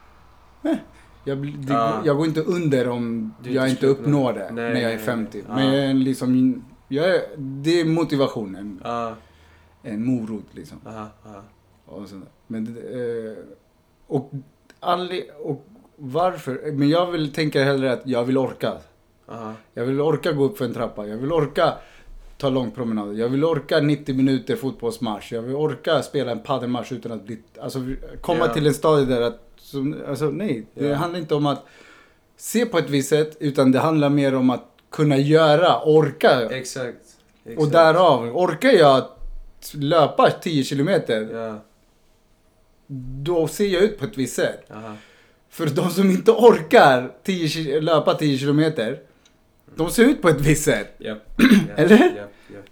[0.62, 0.76] Eh,
[1.24, 4.80] jag, det, går- jag går inte under om Du jag inte uppnår det Nej, när
[4.80, 5.38] jag är nej, 50.
[5.48, 5.56] nej.
[5.56, 5.74] Men Ja.
[5.76, 8.80] jag är liksom, jag är, det är motivationen.
[8.84, 9.14] Ja,
[9.82, 10.78] En morot liksom.
[11.86, 12.24] Och, sånt.
[12.46, 13.36] Men, eh,
[14.06, 14.30] och,
[14.80, 15.66] anle- och
[15.96, 16.72] varför?
[16.72, 18.72] Men jag vill tänka hellre att jag vill orka.
[19.74, 21.06] Jag vill orka gå upp för en trappa.
[21.06, 21.74] Jag vill orka
[22.40, 23.12] ta långpromenader.
[23.14, 25.32] Jag vill orka 90 minuter fotbollsmatch.
[25.32, 27.38] Jag vill orka spela en padelmatch utan att bli...
[27.60, 27.78] Alltså
[28.20, 28.54] komma Ja.
[28.54, 29.40] till en stadie där att...
[29.56, 30.94] Som, alltså nej, det Ja.
[30.94, 31.66] handlar inte om att
[32.36, 33.36] se på ett visst sätt.
[33.40, 36.40] Utan det handlar mer om att kunna göra, orka.
[36.50, 36.96] Exakt.
[37.44, 37.58] Exakt.
[37.60, 39.04] Och därav, orkar jag
[39.74, 41.28] löpa 10 kilometer.
[41.32, 41.60] Ja,
[43.22, 44.70] Då ser jag ut på ett visst sätt.
[44.70, 44.94] aha.
[45.50, 49.00] För de som inte orkar 10, ki- löpa 10 kilometer.
[49.76, 50.94] De ser ut på ett visst sätt.
[50.98, 51.18] Japp.
[51.76, 51.98] Eller?
[51.98, 52.30] Japp.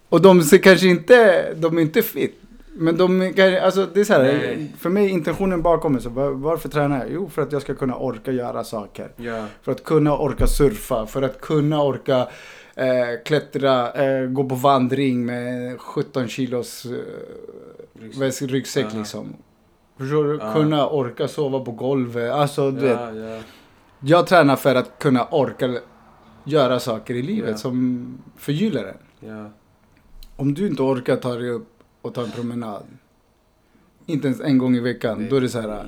[0.09, 2.35] Och de ser kanske inte, de är inte fit.
[2.73, 4.71] Men de kanske, alltså det är så här, Nej.
[4.79, 7.07] för mig intentionen bakom är så, var, varför tränar jag?
[7.11, 9.11] Jo, för att jag ska kunna orka göra saker.
[9.15, 9.45] Ja.
[9.61, 12.27] För att kunna orka surfa, för att kunna orka
[12.75, 12.85] eh,
[13.25, 16.91] klättra, eh, gå på vandring med 17 kilos eh,
[18.19, 18.97] väs- ryggsäck Aha.
[18.97, 19.35] liksom.
[19.97, 20.39] Förstår du?
[20.41, 20.53] Ja.
[20.53, 22.31] Kunna orka sova på golvet.
[22.31, 23.39] Alltså du vet, Ja, ja.
[23.99, 25.79] jag tränar för att kunna orka
[26.43, 27.57] göra saker i livet Ja.
[27.57, 29.29] som förgyller en.
[29.29, 29.51] Ja.
[30.35, 31.67] Om du inte orkar ta dig upp
[32.01, 32.83] och ta en promenad.
[34.05, 35.85] inte ens en gång i veckan, då är det så här.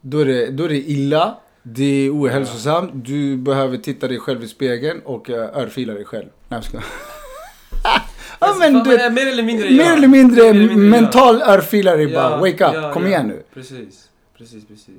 [0.00, 4.42] Då är det, då är det illa, det är ohälsosamt, du behöver titta dig själv
[4.44, 6.26] i spegeln och uh, örfila dig själv.
[6.48, 6.84] Nej jag skojar.
[7.84, 8.00] ja
[8.38, 9.92] Alltså, men fan, du, mer eller mindre mer ja.
[9.96, 10.90] eller mindre Mer eller mindre ja.
[11.00, 12.40] mental örfila dig Ja, bara.
[12.40, 13.08] Wake up, ja, kom ja.
[13.08, 13.42] igen nu.
[13.54, 14.08] Precis,
[14.38, 14.94] precis, precis.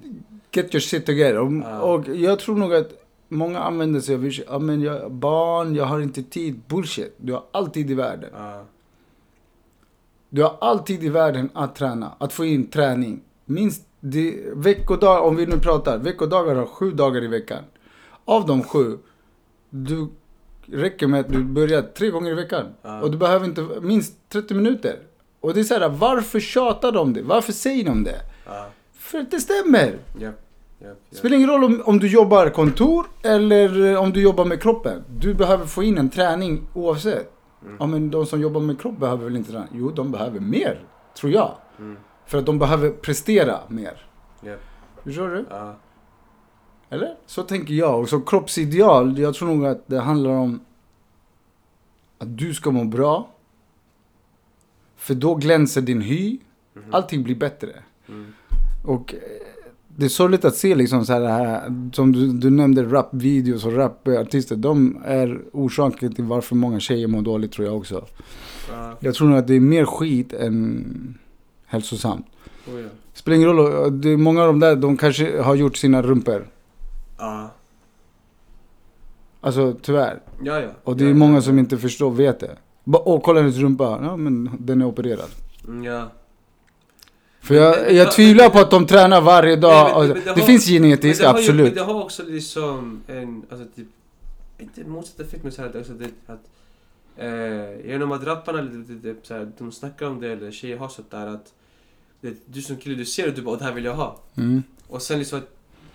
[0.52, 1.38] Get your shit together.
[1.38, 1.80] Och, Ja.
[1.82, 4.46] och jag tror nog att många använder sig av vision.
[4.50, 6.62] Ja men jag, barn, jag har inte tid.
[6.68, 7.16] Bullshit.
[7.18, 8.30] Du har all tid i världen.
[8.34, 8.63] Ja,
[10.30, 13.22] Du har all tid i världen att träna, att få in träning.
[13.46, 17.63] Minst det, veckodag, om vi nu pratar, veckodagar har sju dagar i veckan.
[18.26, 18.98] Av de sju,
[19.70, 20.08] du
[20.66, 22.66] räcker med att du börjar tre gånger i veckan.
[22.82, 23.02] Ja.
[23.02, 25.00] Och du behöver inte, minst 30 minuter.
[25.40, 27.22] Och det är så här, varför tjatar de det?
[27.22, 28.22] Varför säger de det?
[28.46, 29.98] ja, För att det stämmer.
[30.20, 30.32] ja,
[30.80, 30.94] ja.
[31.12, 35.04] Spelar ingen roll om, om du jobbar kontor eller eh, om du jobbar med kroppen.
[35.20, 37.32] Du behöver få in en träning oavsett.
[37.63, 37.76] Mm.
[37.80, 39.68] Ja men de som jobbar med kropp behöver väl inte träna?
[39.74, 40.84] Jo, de behöver mer,
[41.20, 41.56] tror jag.
[41.80, 41.98] Mm.
[42.26, 44.06] För att de behöver prestera mer.
[44.42, 44.56] Ja,
[45.04, 45.46] Förstår du?
[45.50, 45.76] ja,
[46.90, 47.16] Eller?
[47.26, 48.00] Så tänker jag.
[48.00, 50.60] Och så kroppsideal, jag tror nog att det handlar om
[52.18, 53.30] att du ska må bra.
[54.96, 56.40] För då glänser din hy.
[56.92, 57.70] Allting blir bättre.
[58.08, 58.34] Mm.
[58.86, 59.20] Och eh,
[60.00, 61.62] det är sorgligt att se liksom så här,
[61.94, 64.56] som du, du nämnde rapvideos och rapartister.
[64.56, 68.06] De är orsaken till varför många tjejer mår dåligt tror jag också.
[68.72, 68.94] ja.
[69.00, 71.18] Jag tror nog att det är mer skit än
[71.66, 72.26] hälsosamt.
[72.68, 72.88] Oh, ja.
[73.14, 76.48] Spelar ingen roll, det är många av de där, de kanske har gjort sina rumpor.
[77.18, 77.52] Ja,
[79.42, 80.20] Alltså tyvärr.
[80.44, 80.70] ja, ja.
[80.84, 82.58] Och det ja, är många ja, som inte förstår, vet det.
[82.84, 84.00] Bara, Åh, kolla hennes rumpa.
[84.04, 85.30] Ja, men den är opererad.
[85.68, 86.12] Mm, Ja.
[87.48, 90.00] För jag, jag tvivlar på att de tränar varje dag.
[90.00, 91.66] Nej, men- men det, det har- finns genetiskt, det har ju- absolut.
[91.66, 93.88] Men det har också liksom en, alltså typ,
[94.58, 96.44] inte en motsatt effekt men så här, alltså det, att
[97.18, 100.78] eh, genom att rapparna det, det, det, så här, de snackar om det eller tjejer
[100.78, 101.54] har sånt där att
[102.22, 104.20] det, du som kille du ser och du bara "Åh, det här vill jag ha.
[104.38, 104.64] Mm.
[104.88, 105.42] Och sen liksom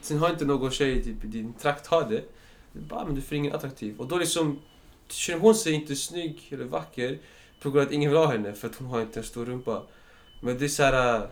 [0.01, 2.23] sen har inte någon tjej typ, i din trakt har det.
[2.73, 3.95] det är bara, men du får ingen attraktiv.
[3.99, 4.59] Och då liksom,
[5.09, 7.19] känner hon sig inte snygg eller vacker
[7.62, 9.45] på grund av att ingen vill ha henne för att hon har inte en stor
[9.45, 9.83] rumpa.
[10.42, 11.16] Men det är såhär...
[11.16, 11.22] Äh,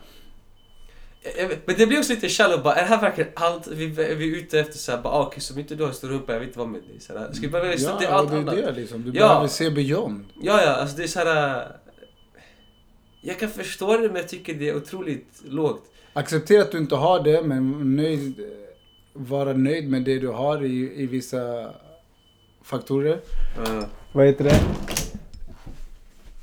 [1.37, 3.85] jag vet- men det blir också lite shallow bara, är det här verkligen allt vi,
[3.87, 4.77] vi är ute efter?
[4.77, 6.69] Såhär, bara, ah, okej, som inte du har en stor rumpa, jag vill inte vara
[6.69, 6.99] med dig.
[6.99, 8.55] Ska vi bara, Ja, det är allt det annat.
[8.57, 9.03] är det liksom.
[9.03, 9.27] Du Ja.
[9.27, 10.25] behöver se beyond.
[10.41, 11.67] Ja, ja, alltså det är såhär...
[13.21, 15.83] Jag kan förstå det men jag tycker det är otroligt lågt.
[16.13, 18.39] Acceptera att du inte har det, men nöjd,
[19.13, 21.73] vara nöjd med det du har i, i vissa
[22.63, 23.19] faktorer.
[23.67, 24.59] Uh, Vad heter det?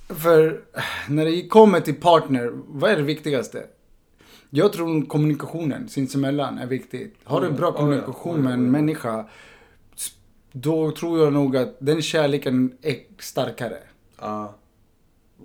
[0.09, 0.61] För
[1.09, 3.67] när det kommer till partner, vad är det viktigaste?
[4.51, 7.17] Jag tror kommunikationen sinsemellan är viktigt.
[7.25, 9.29] Har du en bra kommunikation med en människa,
[10.53, 13.79] då tror jag nog att den kärleken är starkare.
[14.21, 14.55] Ja.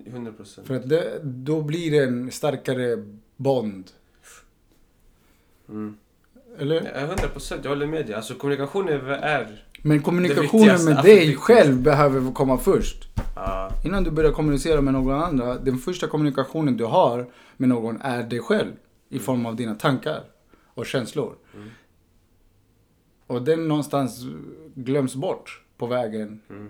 [0.05, 0.67] 100 procent.
[0.67, 3.05] För att det, då blir det en starkare
[3.37, 3.91] bond.
[5.69, 5.97] Mm.
[6.57, 6.75] Eller?
[6.75, 8.15] Ja, 100 procent, jag håller med dig.
[8.15, 9.09] Alltså kommunikation är...
[9.09, 13.07] är Men kommunikationen med dig själv behöver komma först.
[13.35, 18.01] ja, Innan du börjar kommunicera med någon andra, den första kommunikationen du har med någon
[18.01, 18.71] är dig själv.
[19.09, 20.23] I form av dina tankar
[20.73, 21.35] och känslor.
[21.55, 21.69] Mm.
[23.27, 24.21] Och den någonstans
[24.75, 26.41] glöms bort på vägen.
[26.49, 26.69] Mm.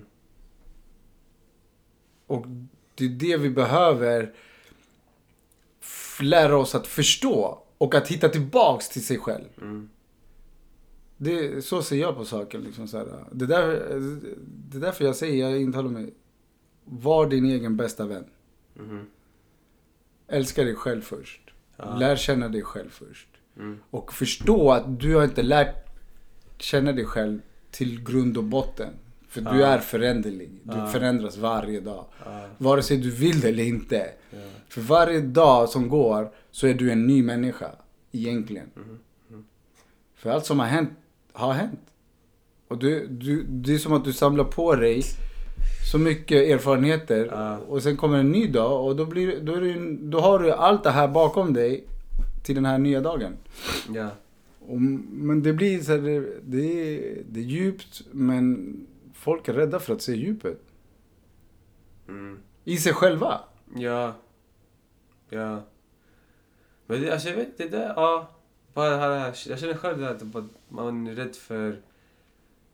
[2.28, 2.46] Och
[2.96, 4.34] det är det vi behöver
[6.22, 7.60] lära oss att förstå.
[7.78, 9.48] Och att hitta tillbaks till sig själv.
[9.62, 9.90] Mm.
[11.24, 12.62] Det, så ser jag på saken.
[12.62, 13.08] Liksom så här.
[13.32, 13.66] Det, där,
[14.46, 16.14] det är därför jag säger, jag intalar mig.
[16.86, 18.26] Var din egen bästa vän.
[18.74, 19.06] Mhm.
[20.28, 21.42] Älska dig själv först.
[21.78, 21.96] Ja.
[21.98, 23.28] Lär känna dig själv först.
[23.58, 23.80] Mm.
[23.90, 25.76] Och förstå att du har inte lärt
[26.58, 27.40] känna dig själv
[27.72, 28.94] till grund och botten.
[29.28, 29.66] För du Ja.
[29.68, 30.52] är föränderlig.
[30.64, 30.88] Du Ja.
[30.88, 32.06] förändras varje dag.
[32.26, 34.10] Ja, Vare sig du vill det eller inte.
[34.32, 34.38] ja.
[34.68, 37.72] För varje dag som går så är du en ny människa.
[38.12, 38.70] Egentligen.
[38.76, 39.00] Mhm.
[40.16, 40.90] För allt som har hänt,
[41.34, 41.80] har hänt.
[42.68, 45.04] Och du, du, det är som att du samlar på dig
[45.92, 47.30] så mycket erfarenheter.
[47.32, 47.58] Ja.
[47.58, 50.84] Och sen kommer en ny dag och då, blir, då, det, då har du allt
[50.84, 51.84] det här bakom dig
[52.44, 53.38] till den här nya dagen.
[53.96, 54.10] ja.
[54.68, 58.76] Och, men det blir så här, det, det, är, det är djupt men
[59.14, 60.62] folk är rädda för att se djupet.
[62.08, 62.40] Mm.
[62.64, 63.40] I sig själva.
[63.76, 64.14] Ja.
[65.30, 65.62] Ja.
[66.86, 68.30] Men det, alltså jag vet det där, ja.
[68.74, 71.80] Bara det här, jag känner själv det där, att man är rädd för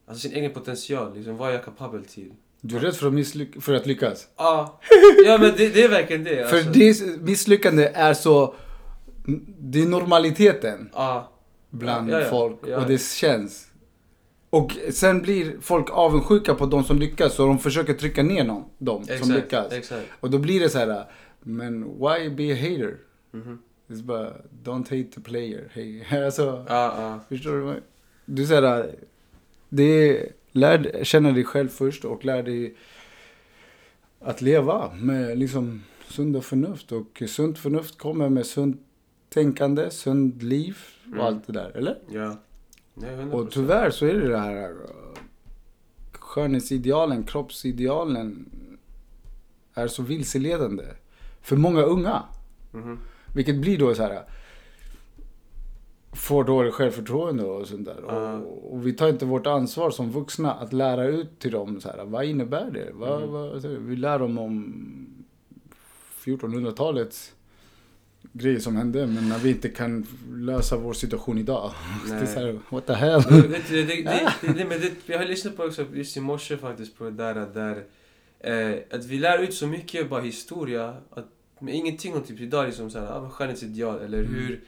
[0.07, 1.15] alltså sin egen potential.
[1.15, 2.33] Liksom, vad är jag kapabel till?
[2.61, 4.27] Du är rädd för att, misslyck- för att lyckas.
[4.37, 4.79] Ja,
[5.25, 6.41] ja men det, det är verkligen det.
[6.41, 6.55] Alltså.
[6.55, 8.55] För det misslyckande är så...
[9.59, 11.31] Det är normaliteten Ja.
[11.69, 13.65] bland Ja, ja, folk och det känns.
[14.49, 18.63] Och sen blir folk avundsjuka på de som lyckas och de försöker trycka ner någon,
[18.77, 19.71] de som lyckas.
[19.73, 20.05] exakt.
[20.19, 21.05] Och då blir det så här,
[21.39, 22.97] men why be a hater?
[23.31, 23.61] Mhm.
[23.61, 25.69] Det är bara, don't hate the player.
[25.73, 26.03] Hey.
[26.25, 27.19] Alltså, Ja, ja.
[27.29, 27.81] förstår du?
[28.25, 28.95] Du säger
[29.69, 32.75] det är, lär känna dig själv först och lär dig
[34.19, 36.91] att leva med liksom sunda förnuft.
[36.91, 38.81] Och sunt förnuft kommer med sunt
[39.29, 41.19] tänkande, sund liv och Mm.
[41.25, 41.97] allt det där, eller?
[42.11, 42.37] Ja.
[42.93, 43.31] Nej, 100%.
[43.33, 44.77] Och tyvärr så är det det här uh,
[46.11, 48.49] skönhetsidealen, kroppsidealen
[49.73, 50.83] är så vilseledande
[51.41, 52.23] för många unga.
[52.71, 52.99] Mhm.
[53.35, 54.23] Vilket blir då så här
[56.13, 58.03] får dåligt självförtroende och sånt där.
[58.07, 58.33] Ja.
[58.37, 61.89] Och, och vi tar inte vårt ansvar som vuxna att lära ut till dem så
[61.89, 62.89] här, vad innebär det?
[62.93, 63.31] Vad, Mm.
[63.31, 64.75] vad, vi lär dem om
[66.23, 67.33] 1400-talets
[68.33, 71.71] grejer som hände, men när vi inte kan lösa vår situation idag.
[72.07, 72.27] Det är Nej.
[72.27, 73.21] så här, what the hell?
[73.21, 73.83] Det,
[74.41, 77.47] det, men det, jag har lyssnat på också just i morse faktiskt på det där,
[77.53, 77.83] där
[78.39, 81.25] eh, att vi lär ut så mycket bara historia, att,
[81.61, 84.33] men ingenting om typ idag liksom såhär, ah, skönhetsideal eller Mm.
[84.33, 84.61] hur,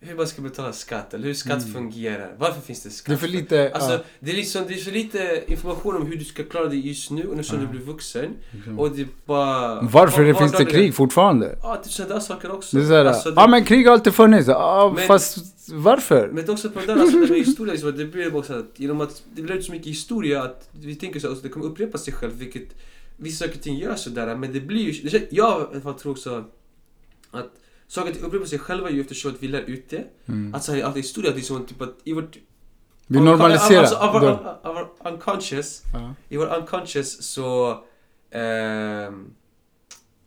[0.00, 1.72] hur man ska betala skatt eller hur skatt Mm.
[1.74, 3.06] fungerar, varför finns det skatt?
[3.06, 3.70] Det är för lite...
[3.74, 6.68] Alltså, ja, det, är liksom, det är så lite information om hur du ska klara
[6.68, 7.62] dig just nu och när som Ja.
[7.64, 8.30] du blir vuxen.
[8.52, 8.78] liksom.
[8.78, 9.80] Och det bara...
[9.82, 11.58] Varför var- det finns det krig fortfarande?
[11.62, 12.76] Ja, typ sådana saker också.
[12.76, 14.48] Det är såhär, Alltså, ja men krig har alltid funnits.
[14.48, 15.38] Ja, Men- fast
[15.72, 16.28] varför?
[16.32, 18.52] Men det också på det där, alltså, det med historia, liksom, det blir bara så
[18.58, 21.66] att genom att det blir så mycket historia att vi tänker så att det kommer
[21.66, 22.68] upprepa sig själv, vilket
[23.16, 26.44] vissa saker och ting gör sådär, men det blir ju, det, jag tror också
[27.30, 27.50] att
[27.86, 30.04] saker och ting upprepar sig själva ju eftersom att vi lär ut det.
[30.26, 30.54] Mm.
[30.54, 32.36] Att säga att historia, det är som typ att i vårt...
[33.06, 33.80] Vi normaliserar.
[33.80, 36.14] Alltså, av, Då- av, av, av unconscious, Ja.
[36.28, 37.78] i vår unconscious så
[38.30, 39.30] ehm,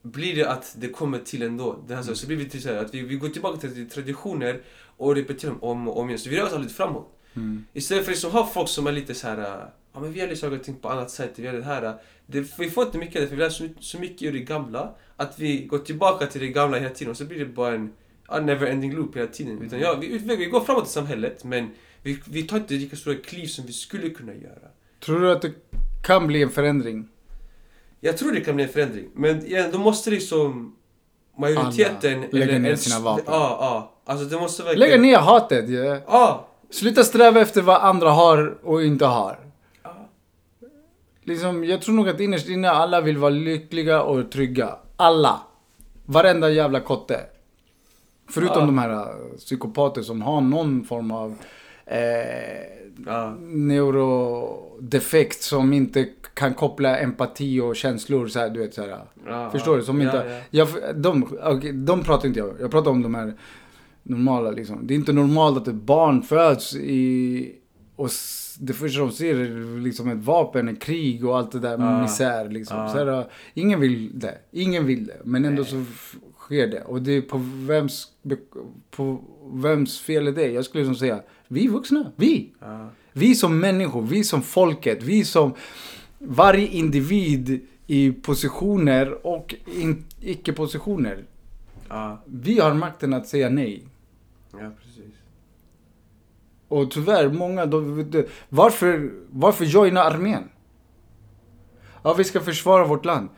[0.01, 1.83] blir det att det kommer till ändå.
[1.87, 3.89] Det här, så, så blir vi till så här, att vi, vi går tillbaka till
[3.89, 4.61] traditioner
[4.97, 6.19] och repeterar dem om och om igen.
[6.19, 7.16] Så vi rör oss aldrig framåt.
[7.37, 7.65] Mm.
[7.73, 10.19] Istället för att liksom ha folk som är lite så här, äh, ja men vi
[10.19, 11.83] gör saker och ting på annat sätt, vi gör det här.
[11.83, 11.91] äh,
[12.25, 14.39] Det, vi får inte mycket av det, för vi lär så, så mycket ur det
[14.39, 17.75] gamla, att vi går tillbaka till det gamla hela tiden och så blir det bara
[17.75, 17.91] en
[18.27, 19.61] a never ending loop hela tiden.
[19.61, 21.69] Utan ja, vi, utvecklar, vi går framåt i samhället, men
[22.03, 24.67] vi, vi tar inte lika stora kliv som vi skulle kunna göra.
[25.05, 25.51] Tror du att det
[26.03, 27.07] kan bli en förändring?
[27.99, 30.75] Jag tror det kan bli en förändring, men igen, då måste liksom
[31.37, 32.17] majoriteten...
[32.19, 33.25] Alla lägga ner eller- sina vapen.
[33.27, 33.93] Ja, ja.
[34.05, 34.89] Alltså det måste verkligen...
[34.89, 35.69] Lägga ner hatet.
[35.69, 35.99] Ja.
[36.07, 36.46] Ja!
[36.69, 39.39] Sluta sträva efter vad andra har och inte har.
[41.23, 44.75] Liksom, jag tror nog att innerst inne alla vill vara lyckliga och trygga.
[44.95, 45.39] Alla.
[46.05, 47.19] Varenda jävla kotte.
[48.29, 48.65] Förutom Ja.
[48.65, 51.35] de här uh, psykopater som har någon form av
[51.85, 51.97] eh,
[53.05, 53.35] Ja.
[53.39, 58.99] neurodefekt som inte kan koppla empati och känslor så här, du vet så här.
[59.27, 59.83] Ja, Förstår du?
[59.83, 60.65] Som inte, ja.
[60.65, 63.33] Jag, de, okej, de pratar inte jag Jag pratar om de här
[64.09, 64.87] normala liksom.
[64.87, 67.51] Det är inte normalt att ett barn föds i...
[67.95, 68.09] Och
[68.59, 72.01] det första de ser är liksom ett vapen, ett krig och allt det där Ja.
[72.01, 72.77] misär liksom.
[72.77, 72.89] Ja.
[72.89, 74.37] Så här, ingen vill det.
[74.51, 75.21] Ingen vill det.
[75.23, 76.81] Men ändå så f- sker det.
[76.81, 78.07] Och det är på vems,
[78.91, 79.21] på
[79.53, 80.47] vems fel är det?
[80.51, 82.11] Jag skulle liksom säga, vi vuxna.
[82.15, 82.49] Vi!
[82.59, 82.89] Ja.
[83.13, 85.53] Vi som människor, vi som folket, vi som
[86.19, 89.55] varje individ i positioner och
[90.21, 91.23] icke-positioner.
[91.89, 93.83] Ja, Vi har makten att säga nej.
[94.61, 95.13] Ja precis.
[96.67, 100.49] Och tyvärr, många, de, de, varför, varför joina armén?
[102.03, 103.29] Ja, vi ska försvara vårt land.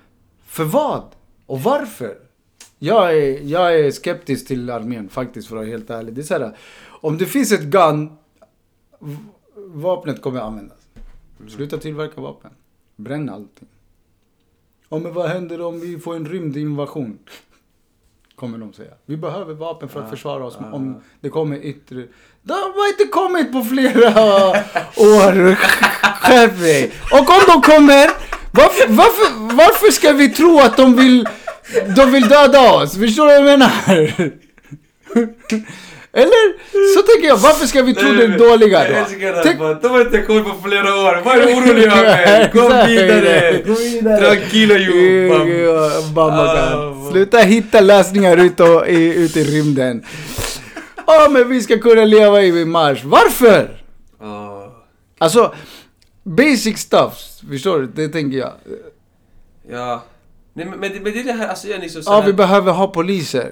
[0.45, 1.03] För vad?
[1.45, 2.17] Och varför?
[2.79, 6.13] Jag är, jag är skeptisk till armén faktiskt för att vara helt ärlig.
[6.13, 6.57] Det är så här,
[7.01, 8.11] om det finns ett gun,
[9.55, 10.87] vapnet kommer användas.
[11.47, 12.51] Sluta tillverka vapen.
[12.95, 13.67] Bränn allting.
[14.89, 17.19] Ja, men vad händer om vi får en rymdinvasion?
[18.39, 18.91] Kommer de säga.
[19.05, 21.95] Vi behöver vapen för att försvara oss om det kommer yttre...
[22.41, 24.09] De har inte kommit på flera
[24.95, 25.55] år.
[26.21, 26.91] Skärp dig.
[27.11, 28.09] Och om de kommer,
[28.51, 31.27] varför, varför, varför ska vi tro att de vill,
[31.95, 32.97] de vill döda oss?
[32.97, 34.31] Förstår du vad jag menar?
[36.13, 36.53] Eller?
[36.95, 38.97] Så tänker jag, varför ska vi tro det dåliga Jag då?
[38.99, 41.21] älskar det Tänk- De har inte kommit på flera år.
[41.25, 42.51] Vad är du orolig över?
[42.53, 44.19] Gå vidare!
[44.19, 45.29] Tranquilo you!
[46.13, 46.29] Bam.
[46.33, 50.03] Ah, vad- Sluta hitta lösningar ut, och, i, ut i rymden.
[51.07, 53.03] Ja, men vi ska kunna leva i Mars.
[53.03, 53.83] Varför?
[54.19, 54.73] Ja.
[55.17, 55.53] Alltså,
[56.23, 57.13] basic stuff.
[57.49, 57.87] Förstår du?
[57.87, 58.53] Det tänker jag.
[59.71, 60.03] Ja.
[60.53, 62.71] Nej, men, men, det, men det är det här, alltså igen liksom Ja, vi behöver
[62.71, 63.51] ha poliser.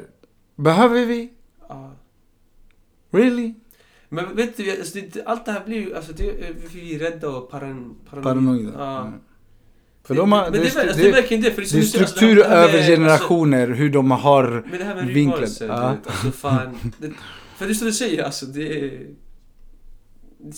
[0.58, 1.30] Behöver vi?
[3.12, 3.20] Ja.
[3.20, 3.54] Really?
[4.10, 6.34] Men vet du, alltså, det, allt det här blir ju, alltså det,
[6.74, 8.72] vi är rädda och paran, Paranoida.
[8.78, 9.02] Ja.
[9.02, 9.20] Mm.
[10.04, 11.52] För de har, men det, det, alltså, det det, det.
[11.52, 14.86] För det, det är alltså, struktur det över generationer, hur de har Alltså, men det
[14.86, 15.62] här med vinklat.
[15.62, 15.96] Ja.
[16.06, 16.78] alltså fan.
[16.98, 17.12] Det,
[17.58, 18.92] för det är som du säger, alltså det.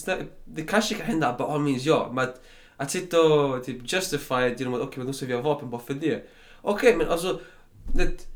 [0.05, 2.11] Det, det kanske kan hända, bara ah, minns jag.
[2.13, 2.41] Men att,
[2.77, 5.69] att sitta och typ justify it genom att okej, men då ska vi ha vapen
[5.69, 6.29] bara för det.
[6.61, 7.39] Okej, men alltså...
[7.95, 8.27] Det,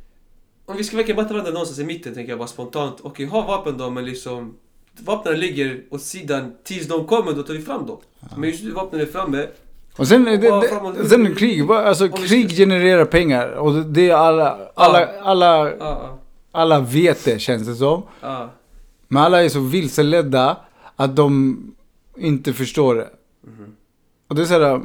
[0.65, 2.97] om vi ska verkligen möta varandra någonstans i mitten, tänker jag bara spontant.
[3.02, 4.54] Okej, ha vapen då, men liksom...
[5.06, 7.97] Vapnen ligger åt sidan tills de kommer, då tar vi fram dem.
[8.38, 9.47] Men just nu vapnen är framme.
[9.97, 10.63] Och sen, det, Ja,
[10.97, 13.49] det, sen krig, alltså krig genererar pengar.
[13.49, 16.19] Och det- är alla, alla, alla, Ja, ja,
[16.52, 18.04] alla vet det känns det som.
[18.21, 18.49] ja.
[19.08, 20.58] Men alla är så vilseledda
[20.95, 21.58] att de
[22.17, 23.10] inte förstår det.
[23.43, 23.76] Mhm.
[24.28, 24.82] Och det är såhär...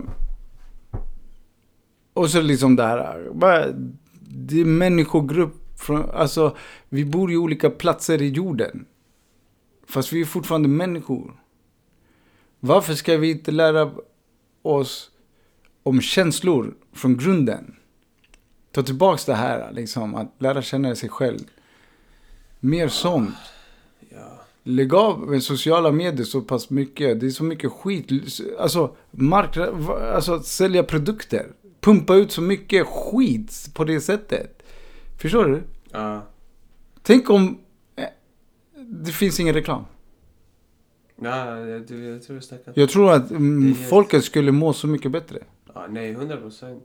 [2.15, 3.67] Och så liksom det här, bara,
[4.29, 6.57] det är människogrupp från, alltså
[6.89, 8.87] vi bor i olika platser i jorden.
[9.87, 11.41] Fast vi är fortfarande människor.
[12.61, 13.91] Varför ska vi inte lära
[14.63, 15.11] oss
[15.83, 17.77] om känslor från grunden?
[18.73, 21.39] Ta tillbaks det här, liksom, att lära känna sig själv.
[22.61, 23.35] Mer sånt.
[24.11, 24.45] ja.
[24.63, 27.21] Lägg av med sociala medier så pass mycket.
[27.21, 28.11] Det är så mycket skit.
[28.59, 31.47] Alltså, marknad, alltså att sälja produkter.
[31.81, 34.58] Pumpa ut så mycket skit på det sättet.
[35.19, 35.63] Förstår du?
[35.93, 36.27] ja.
[37.03, 37.59] Tänk om
[37.97, 38.05] eh,
[38.77, 39.85] det finns ingen reklam.
[41.23, 42.73] Ja, jag, du, jag tror du snackar.
[42.77, 45.39] Jag tror att mm, helt- folket skulle må så mycket bättre.
[45.75, 46.85] Ja, nej, 100 procent.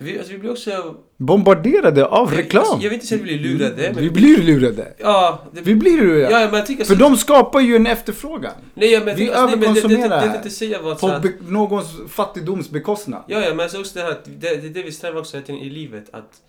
[0.00, 0.96] Vi, alltså, vi blir också...
[1.16, 2.60] Bombarderade av Jag, reklam.
[2.62, 3.90] alltså, jag vill inte säga att vi blir lurade.
[3.94, 4.94] Men Vi blir lurade.
[4.98, 6.32] Ja, det, Vi blir lurade.
[6.32, 6.84] ja, men jag tycker...
[6.84, 8.52] För de skapar ju en efterfrågan.
[8.74, 11.20] Nej, ja, men vi alltså, nej, men det- det- det- Det överkonsumerar säga var På
[11.22, 13.22] be- någons fattigdoms bekostnad.
[13.26, 15.70] Ja, ja, men alltså också det här det, det det vi strävar också efter i
[15.70, 16.04] livet.
[16.12, 16.40] Att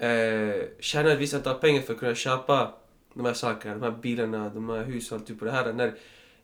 [0.00, 2.74] eh, tjäna ett visst antal pengar för att kunna köpa
[3.14, 5.72] de här sakerna, de här bilarna, de här husen och typ det här.
[5.72, 5.94] När,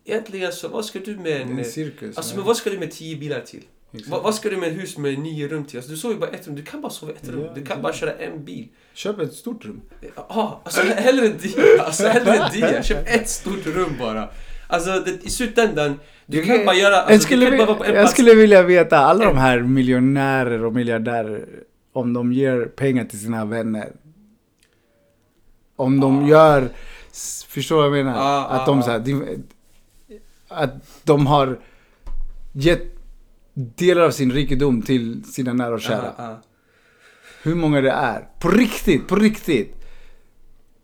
[0.04, 1.58] egentligen så, vad ska du med en...
[1.58, 2.16] en cirkus.
[2.16, 3.62] Alltså, men vad ska du med tio bilar till?
[3.92, 4.10] Exakt.
[4.10, 5.78] Vad, ska du med ett hus med nio rum till?
[5.78, 7.42] Alltså, du sover ju bara ett rum, du kan bara sova ett rum.
[7.42, 7.82] Ja, Du kan ja.
[7.82, 8.68] bara köra en bil.
[8.94, 9.80] Köp ett stort rum.
[10.16, 11.80] Ja, alltså hellre det.
[11.80, 12.86] Alltså hellre det.
[12.86, 14.28] Köp ett stort rum bara.
[14.68, 16.96] Alltså det, i slutändan, du kan bara göra...
[16.96, 18.12] Alltså, jag, skulle, du kan bara vara på en jag plats.
[18.12, 21.48] skulle vilja veta, alla de här miljonärer och miljardärer,
[21.96, 23.92] om de ger pengar till sina vänner.
[25.76, 26.68] Om de gör,
[27.10, 28.18] s- förstår du vad jag menar?
[28.18, 29.24] Ja, att ja, de så här, de,
[30.48, 30.70] att
[31.04, 31.58] de har
[32.52, 32.82] gett
[33.54, 36.04] delar av sin rikedom till sina nära och kära.
[36.18, 36.38] Ja, ja.
[37.42, 38.28] Hur många det är.
[38.40, 39.76] På riktigt, på riktigt.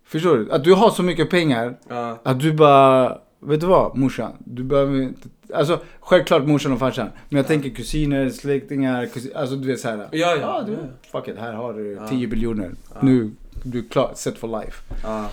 [0.04, 0.52] Förstår du?
[0.52, 1.78] Att du har så mycket pengar
[2.22, 4.32] att du bara, vet du vad morsan?
[4.38, 7.08] Du behöver inte, alltså självklart morsan och farsan.
[7.28, 10.08] Men jag tänker kusiner, släktingar, kusin, alltså du vet såhär.
[10.12, 10.62] Ja, ja.
[10.66, 10.78] du, Ja.
[11.12, 12.08] fuck it, här har du Ja.
[12.08, 12.70] 10 biljoner.
[12.94, 13.00] Ja.
[13.02, 13.30] Nu,
[13.62, 14.82] du är klar, set for life.
[15.02, 15.28] Ja.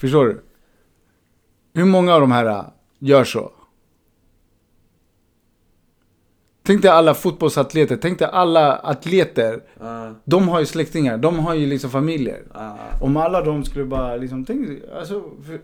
[0.00, 0.42] Förstår du?
[1.74, 2.64] Hur många av de här äh,
[2.98, 3.52] gör så?
[6.64, 9.62] Tänk dig alla fotbollsatleter, tänk dig alla atleter.
[9.80, 10.14] Ja.
[10.24, 12.42] De har ju släktingar, de har ju liksom familjer.
[12.54, 12.76] Ja.
[13.00, 15.60] Om alla de skulle bara liksom, tänk, alltså, för,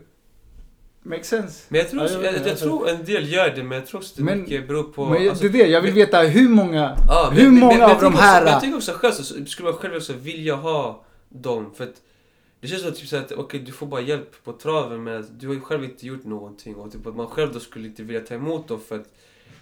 [1.03, 1.65] makes sense.
[1.69, 3.99] Men jag tror, Ja, jag, jag jag, tror en del gör det, men jag tror
[3.99, 5.05] också det Men- mycket beror på...
[5.05, 7.95] Men alltså, det är det, jag vill veta hur många, Ja, hur men- många men
[7.95, 8.41] av de här...
[8.41, 11.71] Också, jag tycker också själv så skulle man själv också vilja ha dem.
[11.75, 12.01] För att
[12.61, 15.39] det känns som typ så att okej, du får bara hjälp på traven men att
[15.39, 16.75] du har ju själv inte gjort någonting.
[16.75, 19.05] Och typ att man själv då skulle inte vilja ta emot dem för att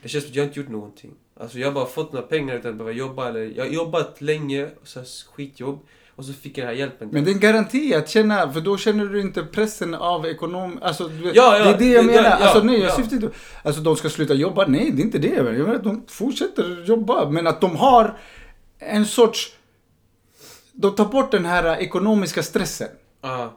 [0.04, 1.12] det känns som att jag inte gjort någonting.
[1.39, 3.30] Alltså jag har bara fått några pengar utan att behöva jobba.
[3.30, 5.80] Eller, jag har jobbat länge, så här skitjobb.
[6.17, 7.10] Och så fick jag den här hjälpen.
[7.12, 10.80] Men det är en garanti att känna, för då känner du inte pressen av ekonom...
[10.82, 12.23] Alltså, Ja, ja, det är det jag menar.
[12.23, 12.95] ja, alltså nej, jag ja.
[12.95, 13.30] syftar inte...
[13.63, 15.27] Alltså de ska sluta jobba, nej det är inte det.
[15.27, 18.17] Jag menar att de fortsätter jobba, men att de har
[18.80, 19.56] en sorts...
[20.71, 22.89] De tar bort den här ekonomiska stressen.
[23.21, 23.53] Ja,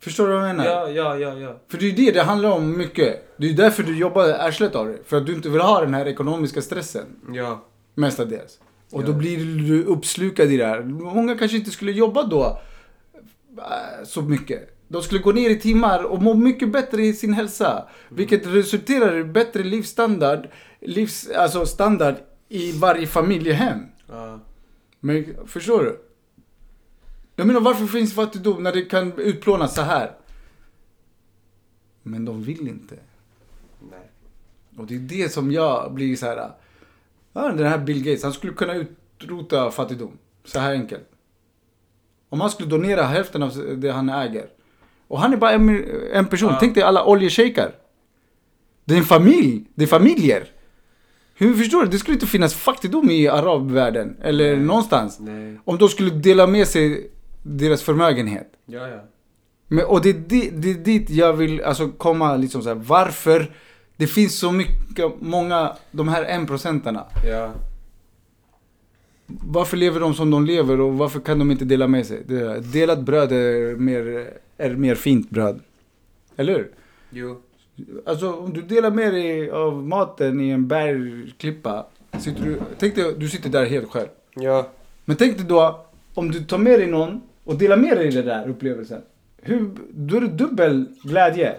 [0.00, 0.70] Förstår du vad jag menar?
[0.70, 1.56] ja, ja, ja, ja.
[1.68, 3.34] För det är det det handlar om mycket.
[3.36, 4.98] Det är därför du jobbar arslet av det.
[5.06, 7.04] För att du inte vill ha den här ekonomiska stressen.
[7.32, 8.58] Ja, Mestadels.
[8.92, 10.82] Och då blir du uppslukad i det här.
[10.82, 12.60] Många kanske inte skulle jobba då
[13.58, 14.68] äh, så mycket.
[14.88, 17.88] De skulle gå ner i timmar och må mycket bättre i sin hälsa.
[18.08, 20.48] Vilket resulterar i bättre livsstandard,
[20.80, 22.14] livs, alltså standard
[22.48, 23.78] i varje familjehem.
[24.08, 24.40] ja.
[25.00, 26.00] Men förstår du?
[27.36, 30.16] Jag menar varför finns fattigdom när det kan utplånas så här?
[32.02, 32.94] Men de vill inte.
[33.90, 34.10] Nej.
[34.76, 36.50] Och det är det som jag blir så här.
[37.32, 40.18] Ja, den här Bill Gates, han skulle kunna utrota fattigdom.
[40.44, 41.08] Så här enkelt.
[42.28, 44.46] Om han skulle donera hälften av det han äger.
[45.08, 46.50] Och han är bara en, en person.
[46.50, 46.56] Ja.
[46.60, 47.74] Tänk dig alla oljeshejkar.
[48.84, 49.64] Det är en familj.
[49.74, 50.46] Det är familjer.
[51.34, 51.88] Hur förstår du?
[51.88, 54.16] Det skulle inte finnas fattigdom i arabvärlden.
[54.22, 55.20] Eller någonstans.
[55.20, 55.58] Nej.
[55.64, 57.10] Om de skulle dela med sig
[57.42, 58.48] deras förmögenhet.
[58.66, 59.04] Ja, ja.
[59.68, 62.76] Men, och det är, di, det är dit jag vill alltså, komma liksom så här,
[62.76, 63.54] varför
[64.02, 67.04] det finns så mycket, många, de här enprocentarna.
[67.24, 67.52] Ja.
[69.26, 72.22] Varför lever de som de lever och varför kan de inte dela med sig?
[72.72, 75.60] Delat bröd är mer, är mer fint bröd.
[76.36, 76.70] Eller hur?
[77.10, 77.40] Jo.
[78.06, 81.86] Alltså om du delar med dig av maten i en bergklippa.
[82.18, 84.08] Sitter du, tänk dig, du sitter där helt själv.
[84.34, 84.68] Ja.
[85.04, 88.10] Men tänk dig då, om du tar med dig någon och dela med dig i
[88.10, 89.02] den där upplevelsen.
[89.42, 91.56] Hur, då är det dubbel glädje.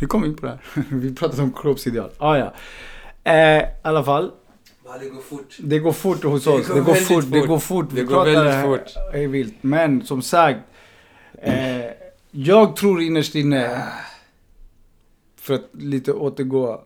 [0.00, 0.84] Hur kom vi in på det här?
[0.90, 2.10] vi pratade om kroppsideal.
[2.18, 2.54] Ah, ja,
[3.24, 4.32] eh, I alla fall.
[4.84, 5.56] Ja, det går fort.
[5.58, 6.68] Det går fort hos Det oss.
[6.68, 7.24] går Det går väldigt fort.
[7.30, 7.48] Det fort.
[7.48, 7.86] går fort.
[7.90, 8.94] Det Vi går pratar väldigt fort.
[9.14, 9.54] är vilt.
[9.60, 10.60] Men som sagt.
[11.42, 11.84] Eh,
[12.30, 13.82] jag tror innerst inne.
[15.36, 16.84] För att lite återgå.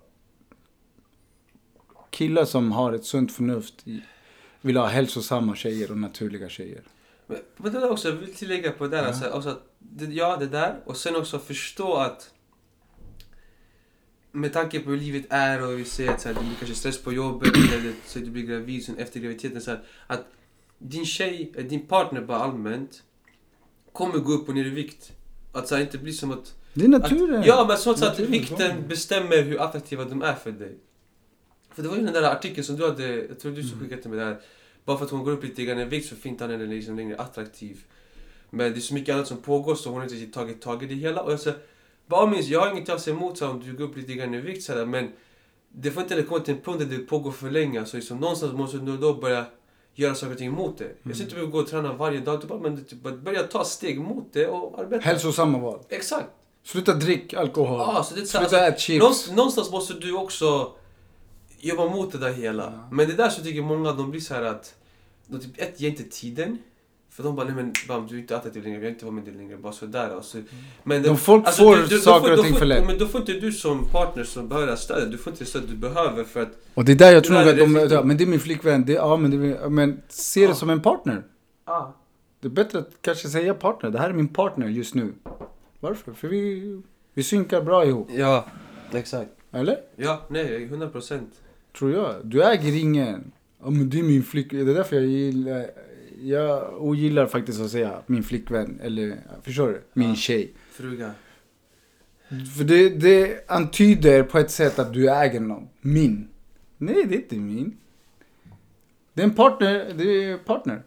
[2.11, 3.74] Killar som har ett sunt förnuft.
[4.61, 6.82] Vill ha hälsosamma tjejer och naturliga tjejer.
[7.26, 9.06] Men, men det där också, jag vill tillägga på det där.
[9.06, 10.74] Alltså, alltså, det, ja, det där.
[10.84, 12.30] Och sen också förstå att
[14.32, 16.74] med tanke på hur livet är och vi ser att så här, det blir kanske
[16.76, 19.60] stress på jobbet eller så att du blir gravid sen efter graviditeten.
[19.60, 20.24] Så här, att
[20.78, 23.02] din tjej, eh, din partner bara allmänt
[23.92, 25.12] kommer gå upp och ner i vikt.
[25.52, 26.54] Att så här, inte bli som att...
[26.74, 27.40] Det är naturen.
[27.40, 30.78] Att, ja, men så att, så att vikten bestämmer hur attraktiva de är för dig.
[31.74, 33.80] För det var ju den där artikeln som du hade, jag tror du Mm.
[33.80, 34.40] skickade till mig där.
[34.84, 36.96] Bara för att hon går upp lite grann i vikt så fintar han henne liksom
[36.96, 37.84] längre attraktiv.
[38.50, 40.86] Men det är så mycket annat som pågår så hon har inte tagit tag i
[40.86, 41.22] det hela.
[41.22, 41.58] Och jag säger,
[42.11, 44.34] bara minns, jag har inget att säga emot så om du går upp lite grann
[44.34, 45.12] i vikt så här, men
[45.68, 47.84] det får inte komma till en punkt där det pågår för länge.
[47.84, 49.44] Så liksom, någonstans måste du då börja
[49.94, 50.84] göra saker och ting mot det.
[51.02, 53.42] Jag säger inte att du gå och träna varje dag, du bara, men typ, börja
[53.42, 55.04] ta steg mot det och arbeta.
[55.04, 55.80] Hälsosamma val.
[55.88, 56.26] Exakt.
[56.64, 57.78] Sluta drick alkohol.
[57.78, 59.00] Ja, så det Sluta alltså, ät chips.
[59.00, 60.72] någonstans, någonstans måste du också
[61.58, 62.62] jobba mot det där hela.
[62.62, 62.88] Ja.
[62.90, 64.74] Men det där så tycker många de blir så här att
[65.26, 66.58] de typ ett ger inte tiden.
[67.20, 69.14] För de bara, nej men bam, du är inte attraktiv längre, jag vill inte vara
[69.14, 70.10] med dig längre, bara sådär.
[70.14, 70.38] Alltså,
[70.82, 72.86] men De folk får saker och ting för lätt.
[72.86, 75.62] Men då får inte du som partner som behöver stöd, du får inte det stöd
[75.68, 76.48] du behöver för att...
[76.74, 78.26] Och det är där jag tror Det nog att de, det- ja, men det är
[78.26, 78.84] min flickvän.
[78.84, 80.54] Det, ja, men, det, men se det Ja.
[80.54, 81.22] som en partner.
[81.64, 81.86] Ah.
[82.40, 83.90] Det är bättre att kanske säga partner.
[83.90, 85.12] Det här är min partner just nu.
[85.80, 86.12] Varför?
[86.12, 86.80] För vi,
[87.14, 88.08] vi synkar bra ihop.
[88.12, 88.46] Ja,
[88.92, 89.30] exakt.
[89.52, 89.76] Eller?
[89.96, 91.30] Ja, nej, 100 procent.
[91.78, 92.14] Tror jag.
[92.22, 93.32] Du äger ingen.
[93.62, 94.66] Ja men det är min flickvän.
[94.66, 95.66] Det är därför jag gillar...
[96.22, 98.80] Jag ogillar faktiskt att säga min flickvän.
[98.82, 99.82] Eller, förstår du?
[99.92, 100.14] Min Ja.
[100.14, 100.52] tjej.
[100.70, 101.10] Fruga.
[102.56, 105.68] För det, det antyder på ett sätt att du äger någon.
[105.80, 106.28] Min.
[106.78, 107.76] Nej, det är inte min.
[109.14, 109.92] Det är en partner.
[109.98, 110.82] Det är partner.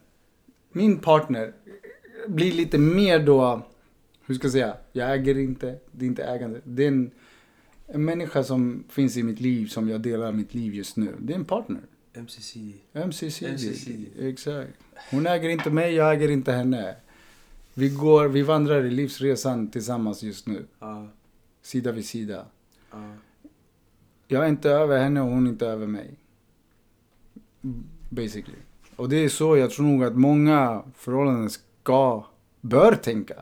[0.71, 1.53] Min partner
[2.27, 3.61] blir lite mer då,
[4.25, 6.61] hur ska jag säga, jag äger inte, det är inte ägande.
[6.63, 7.11] Det är en,
[7.88, 11.15] en människa som finns i mitt liv, som jag delar mitt liv just nu.
[11.19, 11.81] Det är en partner.
[12.14, 12.55] MCC.
[12.93, 13.41] MCC.
[13.41, 13.88] MCC.
[14.20, 14.72] Exakt.
[15.11, 16.95] Hon äger inte mig, jag äger inte henne.
[17.74, 20.66] Vi går, vi vandrar i livsresan tillsammans just nu.
[20.80, 21.07] Ja,
[21.61, 22.45] Sida vid sida.
[22.91, 23.14] ja.
[24.28, 26.16] Jag är inte över henne och hon är inte över mig.
[28.09, 28.57] Basically.
[28.95, 32.26] Och det är så jag tror nog att många förhållanden ska,
[32.61, 33.36] bör tänka.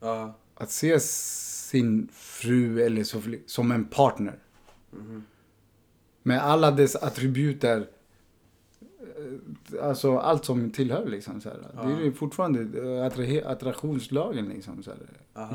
[0.00, 0.34] Ja.
[0.54, 4.38] Att se sin fru eller så, som en partner.
[4.90, 5.24] Mhm.
[6.28, 7.86] Med alla dess attributer.
[8.90, 11.40] eh, Alltså allt som tillhör liksom.
[11.40, 11.48] Så.
[11.76, 11.82] Ja.
[11.82, 14.82] Det är ju fortfarande eh, attrahe- attraktionslagen liksom.
[14.82, 14.90] Så.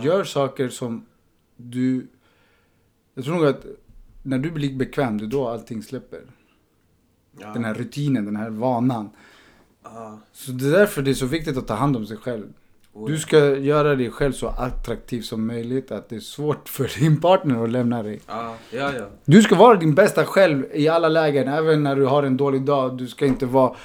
[0.03, 1.05] Gör saker som
[1.57, 2.07] du...
[3.13, 3.65] Jag tror nog att
[4.23, 6.21] när du blir bekväm, det är då allting släpper.
[7.39, 7.53] Ja.
[7.53, 9.09] Den här rutinen, den här vanan.
[10.31, 12.53] Så det är därför det är så viktigt att ta hand om sig själv.
[13.07, 15.91] Du ska göra dig själv så attraktiv som möjligt.
[15.91, 18.19] Att det är svårt för din partner att lämna dig.
[18.27, 19.05] Ja, ja, ja.
[19.25, 21.47] Du ska vara din bästa själv i alla lägen.
[21.47, 22.97] Även när du har en dålig dag.
[22.97, 23.75] Du ska inte vara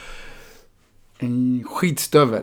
[1.18, 2.42] en skitstövel.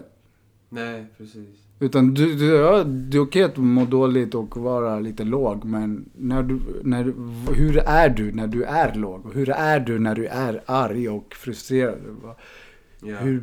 [0.70, 1.47] Nej, precis.
[1.80, 5.66] Utan du, du, ja, det är okej att må dåligt och vara lite låg.
[5.66, 7.16] Men när du, när, du-
[7.53, 9.34] hur är du när du är låg?
[9.34, 11.97] Hur är du när du är arg och frustrerad?
[13.01, 13.39] Hur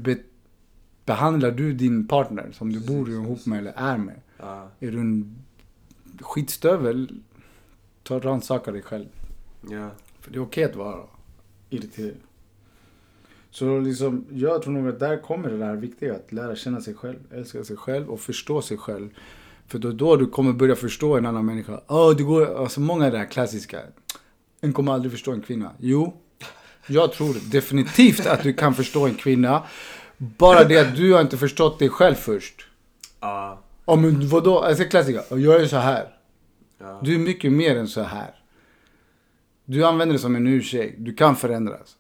[1.05, 4.21] behandlar du din partner som du Precis, bor ihop med eller är med?
[4.39, 4.69] Ja.
[4.81, 5.37] Är du en
[6.21, 7.21] skitstövel,
[8.03, 9.07] ta rannsaka dig själv.
[9.71, 9.91] Ja.
[10.21, 11.01] För det är okej att vara
[11.71, 12.17] irriterad.
[13.51, 16.15] Så liksom, jag tror nog att där kommer det där viktiga.
[16.15, 19.11] Att lära känna sig själv, älska sig själv och förstå sig själv.
[19.67, 21.81] För då, då du kommer börja förstå en annan människa.
[21.89, 23.81] Oh, det går, alltså många är det här klassiska.
[24.61, 25.71] En kommer aldrig förstå en kvinna.
[25.79, 26.17] Jo,
[26.87, 29.63] jag tror definitivt att du kan förstå en kvinna.
[30.39, 32.67] Bara det att du har inte förstått dig själv först.
[33.21, 33.63] Ja.
[33.87, 34.59] Ja men vadå?
[34.59, 35.23] Alltså klassiker.
[35.39, 36.09] Jag är så här.
[36.79, 37.01] Ja.
[37.05, 38.35] Du är mycket mer än så här.
[39.65, 40.95] Du använder det som en ursäkt.
[40.99, 41.97] Du kan förändras.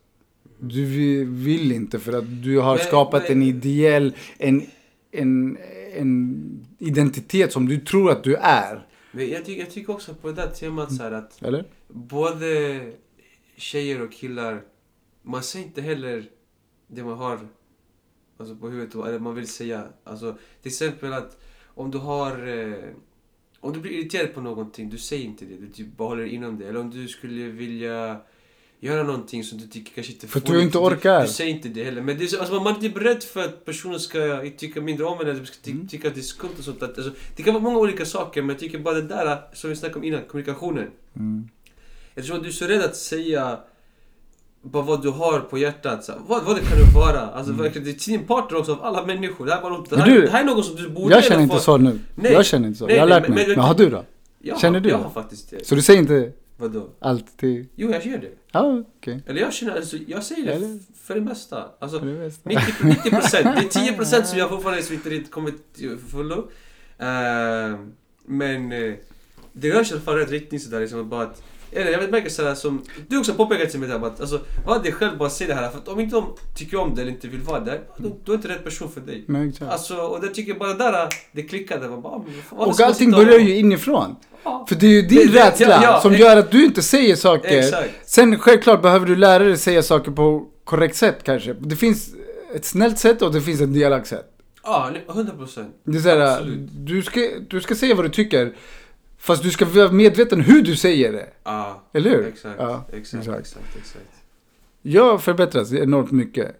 [0.58, 4.62] Du vi- vill inte för att du har Men- skapat men- en ideell, en,
[5.10, 5.58] en,
[5.94, 8.86] en identitet som du tror att du är.
[9.12, 11.64] Men jag tycker, jag tycker också på det där temat så att Eller?
[11.88, 12.80] både
[13.56, 14.62] tjejer och killar,
[15.22, 16.24] man säger inte heller
[16.86, 17.38] det man har
[18.42, 19.84] alltså på huvudet, eller man vill säga.
[20.04, 22.48] Alltså, till exempel att om du har...
[22.48, 22.74] Eh,
[23.60, 25.56] om du blir irriterad på någonting, du säger inte det.
[25.56, 26.68] Du typ bara håller det inom dig.
[26.68, 28.20] Eller om du skulle vilja
[28.80, 31.22] göra någonting som du tycker kanske inte För får du inte Du, orkar.
[31.22, 32.02] du säger inte det heller.
[32.02, 35.04] Men det är så, alltså, man är typ rädd för att personen ska tycka mindre
[35.06, 35.88] om en eller ska ty, Mm.
[35.88, 36.82] tycka att det är skumt och sånt.
[36.82, 39.76] Alltså, det kan vara många olika saker men jag tycker bara det där som vi
[39.76, 40.90] snackade om innan, kommunikationen.
[41.16, 41.48] Mm.
[42.16, 43.60] Att du är så rädd att säga
[44.62, 46.04] bara vad du har på hjärtat.
[46.04, 47.20] Så, vad, vad det kan det vara?
[47.20, 49.46] Alltså verkligen, det är din partner också av alla människor.
[49.46, 51.42] Det här, var det, här, du- det här är något som du borde Jag känner
[51.42, 51.98] inte så nu.
[52.14, 52.32] Nej.
[52.32, 52.86] Jag känner inte så.
[52.86, 53.46] Nej, jag har lärt men- mig.
[53.46, 54.04] men- Men har du då?
[54.44, 55.66] Jag, Känner du Jag har faktiskt det.
[55.66, 56.86] Så du säger inte Vadå?
[56.98, 57.66] allt till...
[57.76, 58.30] Jo, jag gör det.
[58.52, 59.22] Ja, okej.
[59.26, 60.78] Eller jag känner, alltså, jag säger det Eller?
[61.02, 61.64] för det mesta.
[61.80, 62.48] Alltså, Det bästa.
[62.48, 63.44] 90, 90 procent.
[63.72, 66.50] Det är 10 procent som jag fortfarande inte riktigt kommit till fullo.
[66.98, 67.78] Eh,
[68.26, 68.94] men eh,
[69.52, 70.80] det rör sig i alla fall rätt riktning sådär.
[70.80, 71.42] Liksom, bara att,
[71.72, 74.92] jag vet märka sådär som du också påpekat till mig där, att alltså, var dig
[74.92, 75.70] själv bara säg det här.
[75.70, 78.32] För att om inte de tycker om det eller inte vill vara där, då, då
[78.32, 79.24] är inte rätt person för dig.
[79.28, 79.72] Nej, exakt.
[79.72, 81.88] Alltså, och det tycker jag bara där, det klickade.
[81.88, 84.16] Bara, vad- vad Och allting börjar ju inifrån.
[84.44, 84.66] Ja.
[84.68, 86.82] För det är ju din Det- det- rädsla ja, ja, som gör att du inte
[86.82, 87.58] säger saker.
[87.58, 87.90] Exakt.
[88.04, 91.52] Sen självklart behöver du lära dig säga saker på korrekt sätt kanske.
[91.52, 92.08] Det finns
[92.54, 94.26] ett snällt sätt och det finns ett elakt sätt.
[94.64, 95.68] Ja, nej, 100 procent.
[95.84, 96.38] Det
[96.72, 98.52] du, ska, du ska säga vad du tycker.
[99.22, 101.28] Fast du ska vara medveten hur du säger det.
[101.44, 102.26] Ja, Eller hur?
[102.26, 103.40] exakt, Ja, exakt, exakt.
[103.40, 104.10] exakt, exakt.
[104.82, 106.56] Jag har förbättrats enormt mycket.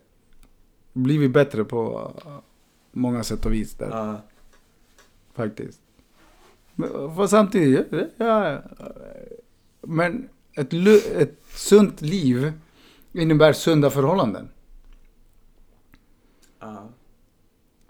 [0.92, 2.12] Blivit bättre på
[2.92, 3.88] många sätt och vis där.
[3.90, 4.20] Ja.
[5.34, 5.80] Faktiskt.
[6.74, 7.86] Men, fast samtidigt,
[8.16, 8.62] ja,
[9.80, 10.72] men ett,
[11.16, 12.52] ett sunt liv
[13.12, 14.48] innebär sunda förhållanden.
[16.60, 16.88] Ja.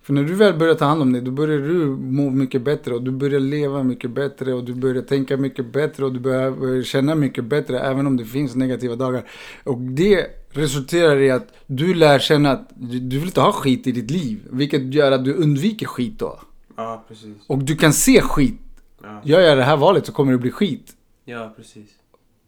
[0.03, 2.95] För när du väl börjar ta hand om dig, då börjar du må mycket bättre
[2.95, 6.83] och du börjar leva mycket bättre och du börjar tänka mycket bättre och du börjar
[6.83, 9.25] känna mycket bättre även om det finns negativa dagar.
[9.65, 13.93] Och det resulterar i att du lär känna att du vill inte ha skit i
[13.93, 16.41] ditt liv, vilket gör att du undviker skit då.
[16.77, 17.37] ja, precis.
[17.47, 18.61] Och du kan se skit.
[19.03, 19.21] Ja.
[19.25, 20.93] Gör jag det här valet så kommer det bli skit.
[21.25, 21.89] ja, precis.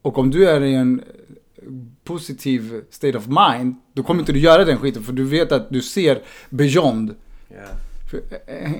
[0.03, 1.03] Och om du är i en
[2.05, 5.71] positiv state of mind, då kommer inte du göra den skiten för du vet att
[5.71, 7.15] du ser beyond.
[7.49, 7.67] Ja.
[8.11, 8.73] För, eh,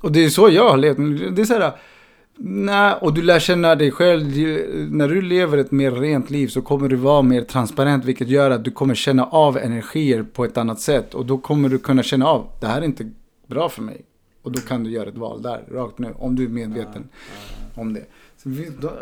[0.00, 0.96] och det är så jag har levt.
[1.36, 1.72] Det är så här,
[2.36, 4.24] nej, och du lär känna dig själv.
[4.90, 8.50] När du lever ett mer rent liv så kommer du vara mer transparent, vilket gör
[8.50, 11.14] att du kommer känna av energier på ett annat sätt.
[11.14, 13.10] Och då kommer du kunna känna av, det här är inte
[13.46, 14.04] bra för mig.
[14.42, 17.08] Och då kan du göra ett val där, rakt nu, om du är medveten
[17.74, 18.04] om det.
[18.36, 18.48] Så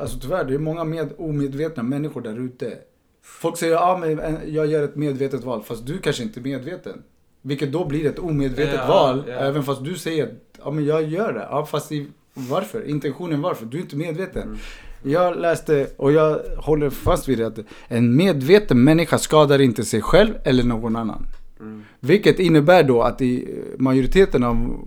[0.01, 2.79] alltså tyvärr, det är många med, omedvetna människor där ute.
[3.23, 6.43] Folk säger ja men eh, jag gör ett medvetet val, fast du kanske inte är
[6.43, 7.03] medveten.
[7.43, 9.33] Vilket då blir ett omedvetet Ja, val, ja.
[9.35, 11.47] även fast du säger att ja, men jag gör det.
[11.51, 12.89] Ja, fast i, varför?
[12.89, 13.67] Intentionen varför?
[13.67, 14.43] Du är inte medveten.
[14.43, 14.59] Mm.
[15.05, 20.03] Jag läste, och jag håller fast vid det, att en medveten människa skadar inte sig
[20.03, 21.27] själv eller någon annan.
[21.61, 21.83] Mm.
[22.01, 24.87] Vilket innebär då att i majoriteten av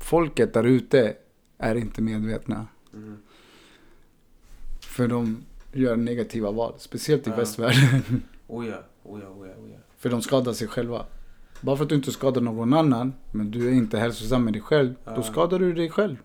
[0.00, 1.14] folket där ute
[1.58, 2.66] är inte medvetna.
[2.94, 3.16] Mm.
[4.80, 5.36] För de
[5.72, 7.36] gör negativa val, speciellt i Ja.
[7.36, 8.22] västvärlden.
[8.46, 9.78] Oh ja, oh ja, oh ja, oh ja.
[9.98, 11.06] För de skadar sig själva.
[11.64, 14.62] Bara för att du inte skadar någon annan, men du är inte hälsosam med dig
[14.62, 15.12] själv, Ja.
[15.16, 16.16] då skadar du dig själv.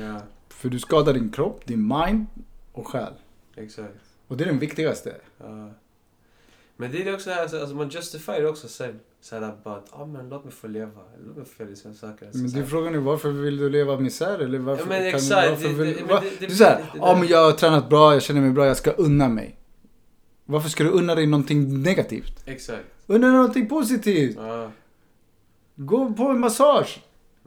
[0.00, 2.26] Ja, För du skadar din kropp, din mind
[2.72, 3.12] och själ.
[3.56, 3.94] exakt.
[4.28, 5.14] Och det är den viktigaste.
[5.38, 5.70] Ja.
[6.76, 9.00] Men det är också här, alltså, alltså man justifierar också sen.
[9.20, 10.90] Såhär bara att, ah, men låt mig få leva.
[11.26, 12.26] Låt mig få göra sådana saker.
[12.26, 14.38] Alltså, Men det är frågan är varför vill du leva misär?
[14.38, 16.20] Eller varför Ja, men kan du- exakt, varför det- vill, det- va?
[16.20, 18.76] det- det- det- det- ja men jag har tränat bra, jag känner mig bra, jag
[18.76, 19.56] ska unna mig.
[20.44, 22.42] Varför ska du unna dig någonting negativt?
[22.46, 22.84] Exakt.
[23.06, 24.36] Unna dig någonting positivt.
[24.38, 24.70] Ja,
[25.82, 27.00] Gå på en massage.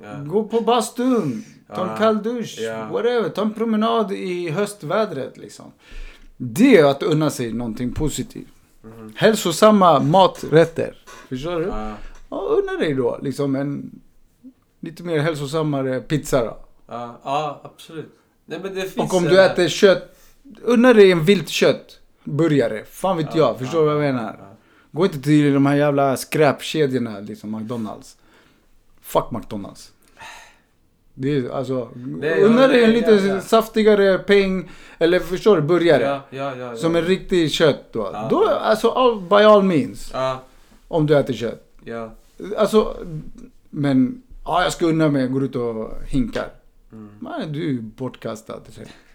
[0.03, 0.13] ja.
[0.25, 1.45] Gå på bastun.
[1.75, 2.57] Ta en kall dusch.
[2.59, 2.87] Ja.
[2.91, 3.29] Whatever.
[3.29, 5.65] Ta en promenad i höstvädret liksom.
[6.37, 8.47] Det är att unna sig någonting positivt.
[8.83, 9.13] Mhm.
[9.15, 10.95] Hälsosamma maträtter.
[11.29, 11.65] Förstår du?
[11.65, 11.93] Ja,
[12.29, 13.99] Ja, unna dig då liksom en
[14.79, 16.57] lite mer hälsosammare pizza då.
[16.87, 18.11] ja, ja, absolut.
[18.45, 19.11] Nej men det finns...
[19.11, 20.15] Och om du äter kött,
[20.61, 22.83] unna dig en vilt köttburgare.
[22.85, 24.39] Fan vet jag, förstår du vad jag menar?
[24.91, 28.17] Gå inte till de här jävla skräpkedjorna, liksom McDonalds.
[29.03, 29.91] Fuck McDonalds.
[31.13, 31.89] Det är alltså,
[32.41, 33.41] unna dig en lite ja, ja.
[33.41, 36.21] saftigare peng, eller förstår du, burgare.
[36.29, 36.75] ja.
[36.75, 38.27] Som en riktig kött då.
[38.29, 40.13] Då, alltså all, by all means.
[40.87, 41.73] Om du äter kött.
[41.83, 42.11] ja.
[42.57, 42.97] Alltså,
[43.69, 46.47] men, ja jag ska unna mig, går ut och hinkar.
[46.91, 47.09] Mm.
[47.19, 48.59] Nej, du är bortkastad.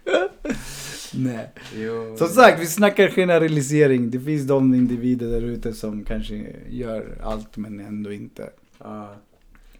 [1.14, 1.51] Nej.
[1.74, 2.16] Jo.
[2.16, 4.11] Som sagt, vi snackar generalisering.
[4.11, 8.51] Det finns de individer där ute som kanske gör allt men ändå inte.
[8.78, 9.14] Ja.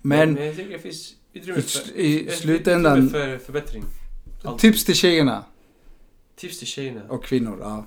[0.03, 3.84] Men men jag tycker det finns utrymme i för, i slutändan- utrymme för förbättring.
[4.44, 4.61] Alltid.
[4.72, 5.44] tips till tjejerna
[6.36, 7.01] Tips till tjejerna.
[7.09, 7.59] och kvinnor.
[7.61, 7.86] Ja.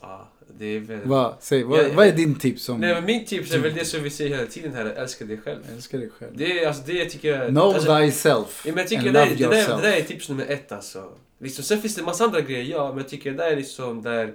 [0.00, 0.28] Ja,
[0.58, 1.00] Det är väl...
[1.04, 2.80] Vad, säg, vad, Ja, vad är din tips som...
[2.80, 5.38] Nej men min tips är väl det som vi säger hela tiden här, älska dig
[5.38, 5.60] själv.
[5.66, 6.32] Jag älskar dig själv.
[6.36, 7.48] Det är alltså det jag tycker...
[7.48, 9.82] Know alltså, thyself Ja, men jag tycker and det, love där, det, där, yourself.
[9.82, 11.12] det där är tips nummer ett alltså.
[11.38, 14.02] Liksom, sen finns det massa andra grejer, ja, men jag tycker det där är liksom
[14.02, 14.34] där...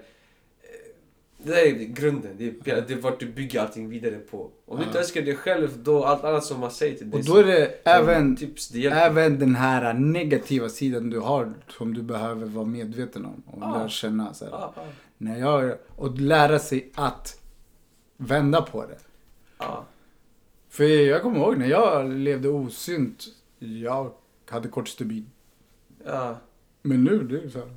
[1.45, 4.51] Det där är grunden, det är, det är vart du bygger allting vidare på.
[4.65, 7.25] Om du inte älskar dig själv, då allt annat som man säger till dig Och
[7.25, 11.93] då är det som- även, tips, det även den här negativa sidan du har som
[11.93, 13.77] du behöver vara medveten om och Ja.
[13.77, 14.33] lära känna.
[14.33, 14.45] Så.
[14.51, 14.83] Ja, ja,
[15.17, 17.39] När jag, och lära sig att
[18.17, 18.97] vända på det.
[20.69, 23.23] För jag kommer ihåg när jag levde osynt.
[23.59, 24.11] Jag
[24.49, 25.29] hade kort stubin.
[26.05, 26.37] ja.
[26.81, 27.69] Men nu, det är så här.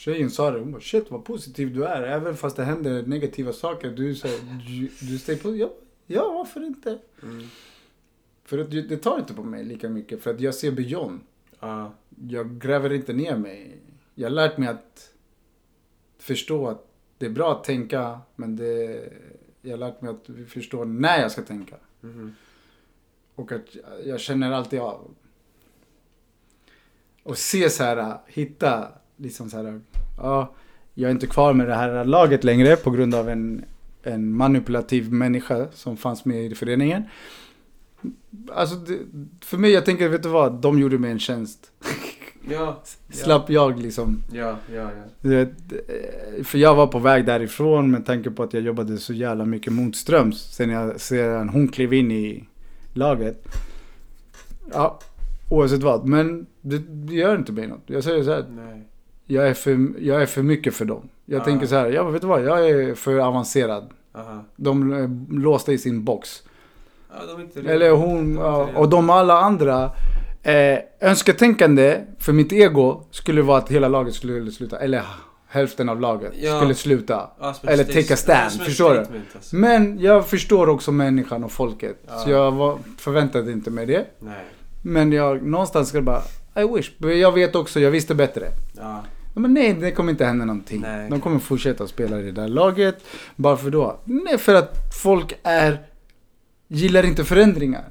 [0.00, 2.02] Tjejen sa det, hon bara shit vad positiv du är.
[2.02, 3.90] Även fast det händer negativa saker.
[3.90, 5.70] Du, här, du, du stay på, ja,
[6.06, 6.98] ja varför inte?
[7.22, 7.46] Mm.
[8.44, 10.22] För att det tar inte på mig lika mycket.
[10.22, 11.20] För att jag ser beyond.
[11.60, 11.92] ja.
[12.28, 13.76] Jag gräver inte ner mig.
[14.14, 15.12] Jag har lärt mig att
[16.18, 16.86] förstå att
[17.18, 18.20] det är bra att tänka.
[18.36, 19.02] Men det,
[19.62, 21.76] jag har lärt mig att förstå när jag ska tänka.
[22.00, 22.34] Mhm.
[23.34, 25.14] Och att jag känner alltid av.
[27.22, 28.88] Och se så här, hitta
[29.20, 29.80] liksom så här.
[30.18, 30.54] Ja,
[30.94, 33.64] jag är inte kvar med det här laget längre på grund av en,
[34.02, 37.02] en manipulativ människa som fanns med i föreningen.
[38.52, 38.98] Alltså, det,
[39.40, 40.52] för mig, jag tänker, vet du vad?
[40.60, 41.72] De gjorde mig en tjänst.
[42.50, 42.82] Ja.
[43.10, 44.22] Slapp jag liksom.
[44.32, 44.90] Ja, ja,
[45.22, 45.30] ja.
[45.30, 45.48] Eh,
[46.44, 49.72] för jag var på väg därifrån med tanke på att jag jobbade så jävla mycket
[49.72, 50.54] motströms.
[50.54, 52.48] Sen jag sedan hon klev in i
[52.92, 53.48] laget.
[54.72, 55.00] Ja,
[55.50, 56.08] oavsett vad.
[56.08, 57.84] Men det, det gör inte mig något.
[57.86, 58.44] Jag säger så här.
[58.50, 58.89] Nej.
[59.30, 61.08] Jag är för, jag är för mycket för dem.
[61.26, 61.44] Jag Ah.
[61.44, 61.86] tänker så här.
[61.90, 62.44] Ja, vet du vad?
[62.44, 63.90] Jag är för avancerad.
[64.14, 64.44] Aha.
[64.56, 66.42] De är låsta i sin box.
[67.12, 69.90] Ja, Eller hon, ja, och de alla andra.
[70.42, 74.78] Eh, önsketänkande för mitt ego skulle vara att hela laget skulle sluta.
[74.78, 75.02] Eller
[75.48, 76.56] hälften av laget Ja.
[76.56, 77.30] skulle sluta.
[77.42, 78.98] Ett eller take a stand, ett förstår du?
[79.00, 79.56] alltså.
[79.56, 81.96] Men jag förstår också människan och folket.
[82.24, 84.04] Så jag var, förväntade inte mig det.
[84.18, 84.44] Nej.
[84.82, 86.22] Men jag någonstans ska bara,
[86.56, 86.90] I wish.
[86.98, 88.46] Jag vet också, jag visste bättre.
[89.34, 90.80] Men nej, det kommer inte hända någonting.
[90.80, 91.10] Nej.
[91.10, 93.04] De kommer fortsätta spela i det där laget.
[93.36, 94.00] Varför då?
[94.04, 95.78] Nej, för att folk är,
[96.68, 97.84] gillar inte förändringar.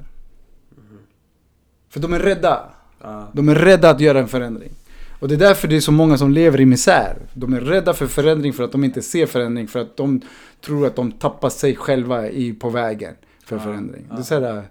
[1.89, 2.69] För de är rädda.
[3.01, 3.27] Ja.
[3.33, 4.71] De är rädda att göra en förändring.
[5.19, 7.17] Och det är därför det är så många som lever i misär.
[7.33, 9.67] De är rädda för förändring för att de inte ser förändring.
[9.67, 10.21] För att de
[10.65, 13.13] tror att de tappar sig själva i, på vägen
[13.45, 14.05] för Ja, förändring.
[14.09, 14.15] ja.
[14.15, 14.63] Det är såhär,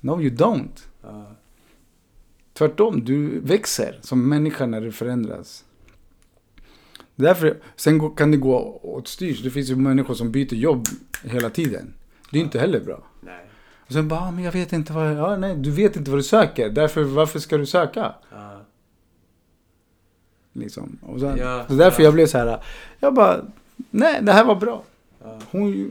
[0.00, 0.86] no you don't.
[2.52, 5.64] Tvärtom, du växer som människa när du förändras.
[7.22, 9.42] Därför, sen kan det gå åt styrs.
[9.42, 10.86] Det finns ju människor som byter jobb
[11.24, 11.94] hela tiden.
[12.30, 13.02] Det är inte heller bra.
[13.20, 13.44] Nej.
[13.86, 16.18] Och sen bara, ah, men jag vet inte vad, ja, nej, du vet inte vad
[16.18, 16.68] du söker.
[16.68, 18.14] Därför, varför ska du söka?
[18.32, 18.60] Ja.
[20.52, 20.98] Liksom.
[21.02, 22.04] Och sen, Ja, så därför ja.
[22.06, 22.62] jag blev så här.
[23.00, 23.40] Jag bara,
[23.90, 24.82] nej det här var bra.
[25.24, 25.38] Ja.
[25.50, 25.90] Hon,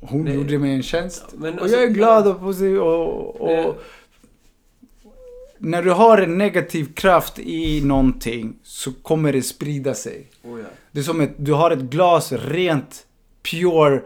[0.00, 0.34] hon Nej.
[0.34, 1.24] gjorde mig en tjänst.
[1.36, 2.78] Men och alltså- jag är glad och positiv.
[2.78, 3.82] Och, och.
[5.58, 10.26] När du har en negativ kraft i någonting så kommer det sprida sig.
[10.42, 10.66] Oh, ja.
[10.92, 13.06] Det är som att du har ett glas rent,
[13.42, 14.02] pure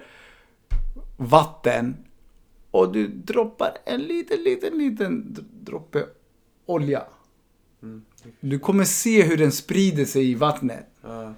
[1.16, 1.96] vatten.
[2.70, 6.04] Och du droppar en liten, liten, liten droppe
[6.66, 7.02] olja.
[7.82, 8.04] Mm.
[8.40, 10.86] Du kommer se hur den sprider sig i vattnet.
[11.02, 11.34] Ja.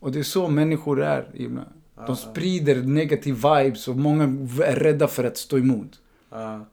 [0.00, 1.68] Och det är så människor är ibland.
[2.06, 4.24] De sprider negativ vibes och många
[4.64, 6.00] är rädda för att stå emot.
[6.30, 6.66] Ja.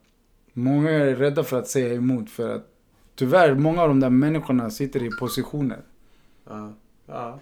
[0.53, 2.67] Många är rädda för att säga emot för att
[3.15, 5.81] tyvärr, många av de där människorna sitter i positioner.
[6.49, 6.73] Ja.
[7.05, 7.39] Ja.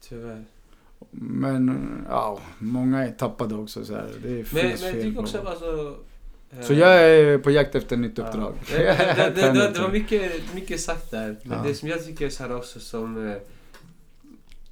[0.00, 0.44] Tyvärr.
[1.10, 1.78] Men
[2.08, 4.08] ja, många är tappade också så här.
[4.22, 5.96] Det Men, finns men jag fel tycker på- också alltså...
[6.50, 8.54] eh, Så jag är på jakt efter nytt uppdrag.
[8.72, 8.78] Ja.
[8.78, 11.36] Det, det, det, det, var mycket, mycket sagt där.
[11.42, 11.64] Men Ja.
[11.68, 13.28] det som jag tycker är så här också som...
[13.28, 13.36] eh,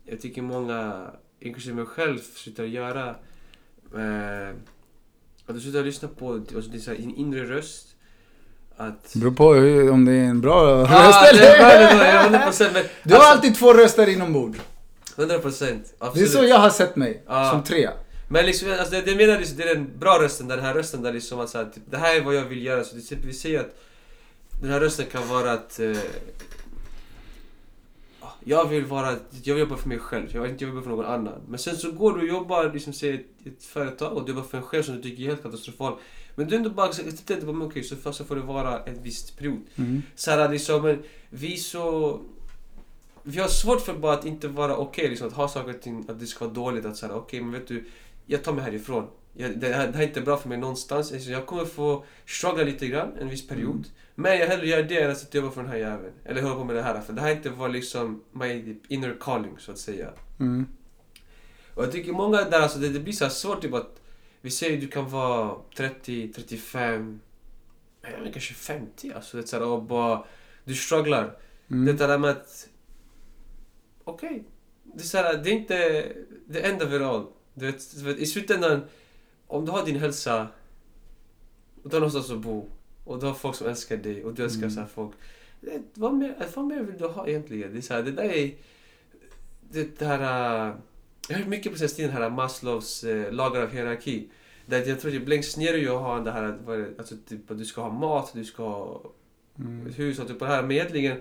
[0.05, 1.11] Jag tycker många,
[1.41, 3.09] inklusive mig själv, slutar göra...
[3.95, 4.55] Eh,
[5.47, 7.86] att du slutar lyssna på alltså, din, så här, din inre röst.
[8.76, 9.12] Att...
[9.12, 11.99] Det beror på hur, om det är en bra röst det eller?
[11.99, 12.72] det är 100 procent.
[12.72, 14.59] Men Du har alltså, alltid två röster inombords.
[15.16, 15.94] 100 procent.
[16.14, 17.22] Det är så jag har sett mig.
[17.26, 17.51] Ja.
[17.51, 17.88] Som tre.
[18.28, 21.03] Men liksom, alltså det, det menar liksom, det är den bra rösten, den här rösten
[21.03, 22.84] där liksom att så här, typ, det här är vad jag vill göra.
[22.84, 23.76] Så exempel vi säger att
[24.61, 25.94] den här rösten kan vara att eh, ah,
[28.49, 29.11] jag vill vara,
[29.42, 31.40] jag vill jobba för mig själv, jag vill inte jobba för någon annan.
[31.49, 34.42] Men sen så går du och jobbar liksom, säg, ett, ett företag och du jobbar
[34.42, 35.99] för en chef som du tycker är helt katastrofal.
[36.34, 39.30] Men du är ändå bara accepterar men okej, så, så får det vara en viss
[39.30, 39.61] period.
[39.76, 40.03] Mm.
[40.14, 42.20] Så här, liksom, men vi så...
[43.22, 46.05] Vi har svårt för bara att inte vara okej, liksom, att ha saker och ting,
[46.09, 46.84] att det ska vara dåligt.
[46.84, 47.84] Att säga okej, men vet du,
[48.26, 49.07] jag tar mig härifrån.
[49.37, 51.12] Jag, det, här, det här är inte bra för mig någonstans.
[51.12, 53.74] Alltså, jag kommer få struggla lite grann en viss period.
[53.74, 53.91] Mm.
[54.14, 56.12] Men jag hellre gör det än att jobba för den här jäveln.
[56.24, 57.01] Eller hålla på med det här.
[57.01, 60.11] För det här inte var liksom my inner calling, så att säga.
[60.41, 60.66] Mm.
[61.74, 64.01] Och jag tycker många där, alltså det, det blir så svårt typ att
[64.41, 67.20] vi säger du kan vara 30, 35,
[68.03, 69.37] jag vet, kanske 50 alltså.
[69.37, 70.24] Det är så och bara,
[70.64, 71.39] du strugglar.
[71.70, 71.97] Mm.
[71.97, 72.68] Det där med att,
[74.05, 74.45] okej,
[74.82, 75.51] det, är så här, det
[76.61, 77.26] är inte vi all.
[77.55, 78.82] Du vet, du vet, I slutändan,
[79.47, 80.47] om du har din hälsa,
[81.82, 82.68] och du har någonstans att bo,
[83.05, 84.70] och du har folk som älskar dig, och du älskar Mm.
[84.70, 85.12] så här folk.
[85.61, 87.72] Det, vad, mer, vad mer vill du ha egentligen?
[87.72, 88.51] Det, är så här, det där är...
[89.70, 90.20] Det där...
[90.20, 90.74] äh,
[91.28, 94.28] jag har hört mycket på senaste tiden, den här Maslows äh, lagar av hierarki.
[94.66, 97.59] Där jag tror typ längst ner ju att ha det här, det, alltså typ att
[97.59, 99.03] du ska ha mat, du ska ha
[99.59, 99.86] Mm.
[99.86, 100.62] ett hus och typ det här.
[100.62, 101.16] Men egentligen,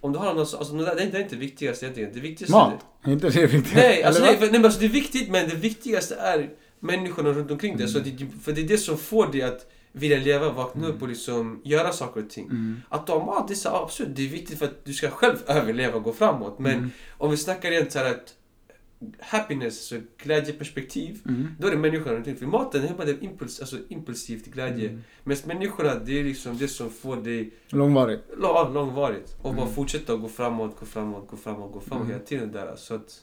[0.00, 2.10] om du har något, så- alltså det, det är inte det viktigaste egentligen.
[2.14, 2.86] Det viktigaste Mat?
[3.02, 3.74] Är inte det viktigt?
[3.74, 6.50] Nej, alltså, nej, för, nej men alltså det är viktigt men det viktigaste är
[6.82, 7.86] människorna runt omkring dig.
[7.88, 7.92] Mm.
[7.92, 11.08] Så det, för det är det som får dig att vilja leva, vakna upp och
[11.08, 12.44] liksom göra saker och ting.
[12.46, 12.80] Mm.
[12.88, 15.36] Att har mat, det är så, absolut, det är viktigt för att du ska själv
[15.46, 16.58] överleva och gå framåt.
[16.58, 16.90] Men Mm.
[17.18, 18.34] om vi snackar rent så här att
[19.20, 21.48] happiness, så glädjeperspektiv, Mm.
[21.58, 22.36] då är det människorna runt omkring.
[22.36, 24.88] För maten är bara det impuls, alltså impulsivt glädje.
[24.88, 25.02] Mm.
[25.24, 28.22] Medan människorna, det är liksom det som får dig Långvarigt.
[28.42, 29.36] ja, långvarigt.
[29.42, 29.74] Och bara Mm.
[29.74, 32.12] fortsätta gå framåt, gå framåt, gå framåt, gå framåt Mm.
[32.12, 32.76] hela tiden där.
[32.76, 33.22] Så att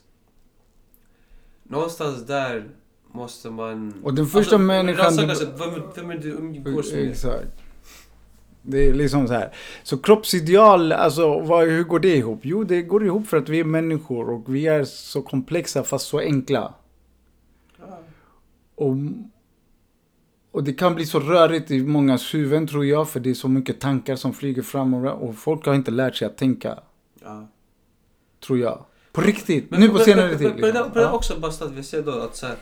[1.62, 2.68] någonstans där
[3.12, 3.94] måste man...
[4.02, 7.10] Och den första människan Rannsaka vem, vem är du umgås med?
[7.10, 7.48] Exakt.
[8.62, 9.54] Det är liksom så här.
[9.82, 12.40] Så kroppsideal, alltså vad, hur går det ihop?
[12.42, 16.06] Jo, det går ihop för att vi är människor och vi är så komplexa fast
[16.06, 16.74] så enkla.
[17.78, 17.98] Ja.
[18.74, 18.96] Och,
[20.52, 23.48] och det kan bli så rörigt i mångas huvuden tror jag, för det är så
[23.48, 26.78] mycket tankar som flyger fram och, och folk har inte lärt sig att tänka,
[27.22, 27.48] Ja.
[28.46, 28.84] tror jag.
[29.12, 30.46] På riktigt, Men- nu på men- senare men- tid.
[30.46, 30.92] Men men Liksom.
[30.98, 31.12] är Ja.
[31.12, 32.56] också bara att vi ser då att så här,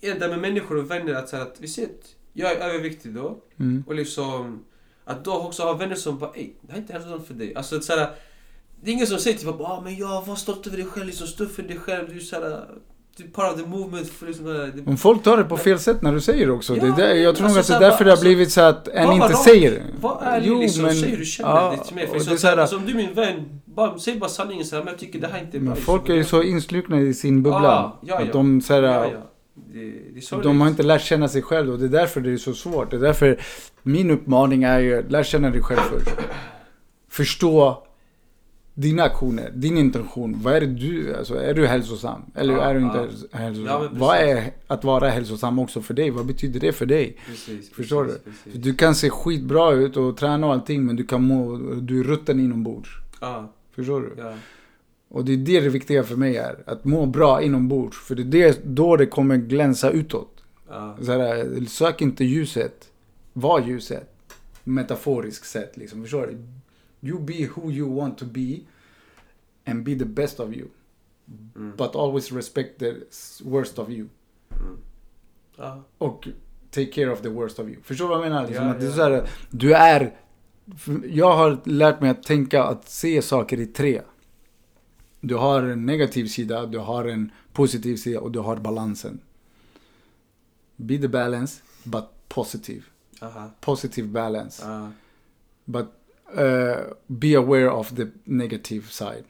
[0.00, 2.68] ja, det med människor och vänner, att, så här, att vi ser att jag är
[2.68, 3.38] överviktig då.
[3.60, 3.84] Mm.
[3.86, 4.64] Och liksom,
[5.04, 7.54] att då också ha vänner som bara ey, det här är inte hälsosamt för dig.
[7.54, 8.10] Alltså så här,
[8.82, 11.26] det är ingen som säger typ ah, men jag var stolt över dig själv, liksom
[11.26, 12.64] stå för dig själv, du är såhär,
[13.16, 14.08] du är part of the movement.
[14.08, 16.52] För liksom, det, det, Men folk tar det på fel sätt när du säger det
[16.52, 16.76] också.
[16.76, 18.10] Ja, det är där, jag tror nog alltså att så det är här, därför det
[18.10, 19.44] har alltså, blivit så att en var inte rak.
[19.44, 19.82] säger det.
[20.00, 20.90] Vad är det liksom?
[20.90, 22.06] Säg hur du känner ja, lite mer.
[22.06, 23.98] För och så, det är så, så här, alltså, om du är min vän, bara,
[23.98, 25.74] säg bara sanningen så här, men jag tycker det här inte är bra.
[25.74, 27.60] Men folk är ju så inslukna i sin bubbla.
[27.62, 29.22] Ja, ja, Att de, så här.
[29.74, 29.80] Det,
[30.12, 30.44] det är sorgligt.
[30.44, 32.90] de har inte lärt känna sig själva och det är därför det är så svårt.
[32.90, 33.40] Det är därför
[33.82, 36.10] min uppmaning är ju, lär känna dig själv först.
[37.08, 37.86] Förstå
[38.74, 40.36] dina aktioner, din intention.
[40.42, 42.22] Vad är det du, alltså är du hälsosam?
[42.34, 43.38] Eller Ja, är du inte ja.
[43.38, 43.82] hälsosam?
[43.82, 46.10] Ja, Vad är att vara hälsosam också för dig?
[46.10, 47.16] Vad betyder det för dig?
[47.26, 48.30] Precis, Förstår precis, du?
[48.30, 48.52] precis.
[48.52, 52.00] För du kan se skitbra ut och träna och allting men du kan må, du
[52.00, 52.88] är rutten inombords.
[53.20, 54.22] Ja, Förstår du?
[55.10, 56.62] Och det är det det viktiga för mig är.
[56.66, 57.98] Att må bra inombords.
[57.98, 60.42] För det är det, då det kommer glänsa utåt.
[60.68, 60.96] ja.
[61.02, 62.90] Så här, sök inte ljuset.
[63.32, 64.14] Var ljuset.
[64.64, 66.02] Metaforiskt sett liksom.
[66.02, 67.08] Förstår du?
[67.08, 68.58] You be who you want to be.
[69.66, 70.66] And be the best of you.
[71.56, 71.76] Mm.
[71.76, 72.94] But always respect the
[73.44, 74.08] worst of you.
[74.50, 74.76] Mm.
[75.56, 75.82] Ja.
[75.98, 76.28] Och
[76.70, 77.76] take care of the worst of you.
[77.82, 78.46] Förstår du vad jag menar?
[78.46, 80.14] Liksom, Ja, att det är så här, du är...
[81.04, 84.02] Jag har lärt mig att tänka, att se saker i tre.
[85.20, 89.20] Du har en negativ sida, du har en positiv sida och du har balansen.
[90.76, 92.82] Be the balance, but positive.
[93.20, 93.50] Aha.
[93.60, 94.62] Positive balance.
[94.64, 94.90] Ja.
[95.64, 95.86] But
[96.32, 99.24] uh, be aware of the negative side.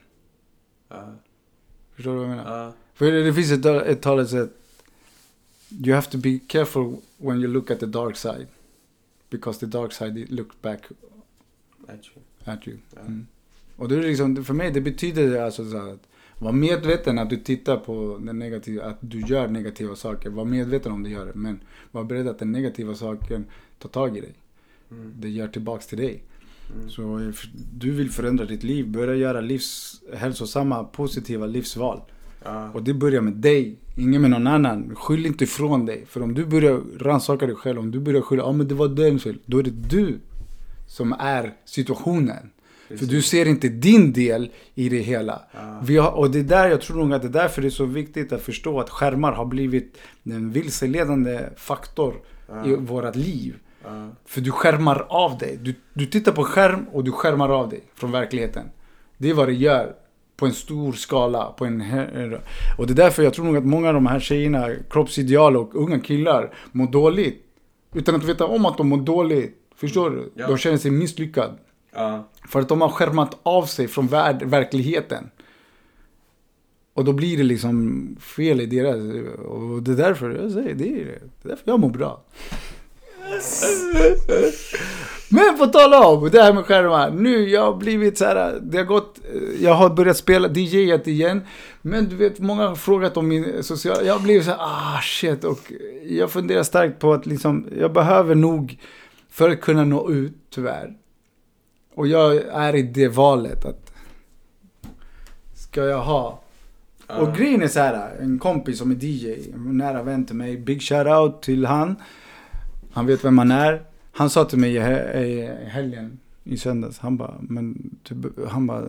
[0.87, 1.15] Ja.
[1.95, 2.73] Förstår du vad jag menar?
[2.93, 4.49] För det finns ett, ett talesätt.
[5.69, 8.47] You have to be careful when you look at the dark side.
[9.29, 10.83] Because the dark side it looked back
[12.45, 12.77] at you.
[12.95, 13.01] Ja.
[13.01, 13.27] Mm.
[13.81, 16.07] Och det är liksom, för mig det betyder alltså så att
[16.39, 20.29] vara medveten att du tittar på den negativa, att du gör negativa saker.
[20.29, 21.31] Var medveten om du gör det.
[21.35, 21.59] Men
[21.91, 23.45] var beredd att den negativa saken
[23.79, 24.33] tar tag i dig.
[24.91, 25.13] Mm.
[25.19, 26.23] Det gör tillbaks till dig.
[26.75, 26.89] Mm.
[26.89, 27.31] Så
[27.73, 32.01] du vill förändra ditt liv, börja göra livs, hälsosamma, positiva livsval.
[32.43, 32.71] Ja.
[32.71, 34.95] Och det börjar med dig, ingen med någon annan.
[34.95, 36.05] Skyll inte ifrån dig.
[36.05, 38.75] För om du börjar rannsaka dig själv, om du börjar skylla, ja ah, men det
[38.75, 39.37] var dens fel.
[39.45, 40.19] Då är det du
[40.87, 42.49] som är situationen.
[42.97, 45.41] För du ser inte din del i det hela.
[45.53, 45.81] Ja.
[45.83, 47.69] Vi har, och det är där jag tror nog att det är därför det är
[47.69, 52.13] så viktigt att förstå att skärmar har blivit en vilseledande faktor
[52.47, 52.65] Ja.
[52.67, 53.55] i vårat liv.
[53.83, 54.09] Ja.
[54.25, 55.59] För du skärmar av dig.
[55.61, 58.65] Du, du tittar på skärm och du skärmar av dig från verkligheten.
[59.17, 59.95] Det är vad det gör
[60.37, 61.45] på en stor skala.
[61.45, 61.83] På en,
[62.77, 65.75] och det är därför jag tror nog att många av de här tjejerna, kroppsideal och
[65.75, 67.45] unga killar, mår dåligt.
[67.93, 69.57] Utan att veta om att de mår dåligt.
[69.75, 70.31] Förstår du?
[70.35, 70.47] Ja.
[70.47, 71.53] De känner sig misslyckade.
[71.91, 72.27] Ja.
[72.47, 75.29] För att de har skärmat av sig från värld, verkligheten.
[76.93, 78.95] Och då blir det liksom fel i deras...
[79.45, 81.01] Och det är därför jag säger det.
[81.01, 82.21] Är, det är därför jag mår bra.
[85.29, 87.11] Men på tala om det här med skärmar.
[87.11, 89.19] Nu jag har blivit så här, det har gått,
[89.59, 91.41] jag har börjat spela DJat igen.
[91.81, 95.01] Men du vet, många har frågat om min sociala, jag har blivit så här, ah
[95.01, 95.43] shit.
[95.43, 95.71] Och
[96.03, 98.77] jag funderar starkt på att liksom, jag behöver nog,
[99.29, 100.93] för att kunna nå ut, tyvärr.
[101.93, 103.91] Och jag är i det valet att,
[105.53, 106.41] ska jag ha
[107.19, 110.57] och grejen är så här, en kompis som är DJ, en nära vän till mig,
[110.57, 111.95] big shout-out till han.
[112.91, 113.81] Han vet vem han är.
[114.11, 118.17] Han sa till mig i he- i helgen, i söndags, han bara, men typ,
[118.49, 118.83] han bara,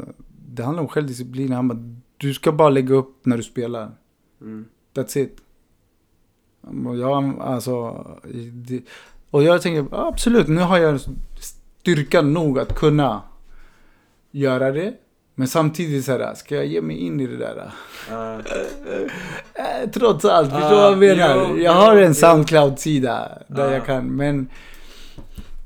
[0.49, 1.53] det handlar om självdisciplin.
[1.53, 1.79] Han bara,
[2.17, 3.91] du ska bara lägga upp när du spelar.
[4.41, 4.65] Mm.
[4.95, 5.37] That's it.
[6.87, 8.07] Och jag, alltså,
[8.53, 8.83] det,
[9.31, 11.01] och jag tänker, absolut, nu har jag
[11.87, 13.23] styrkan nog att kunna
[14.31, 14.95] göra det.
[15.35, 17.71] Men samtidigt så här, ska jag ge mig in i det där?
[18.11, 18.39] Ja.
[19.55, 21.47] Eh, Trots allt, förstår du Ah, vad jag menar?
[21.51, 22.15] jo, jag har en.
[22.15, 23.73] Soundcloud-sida där Ah.
[23.73, 24.49] jag kan, men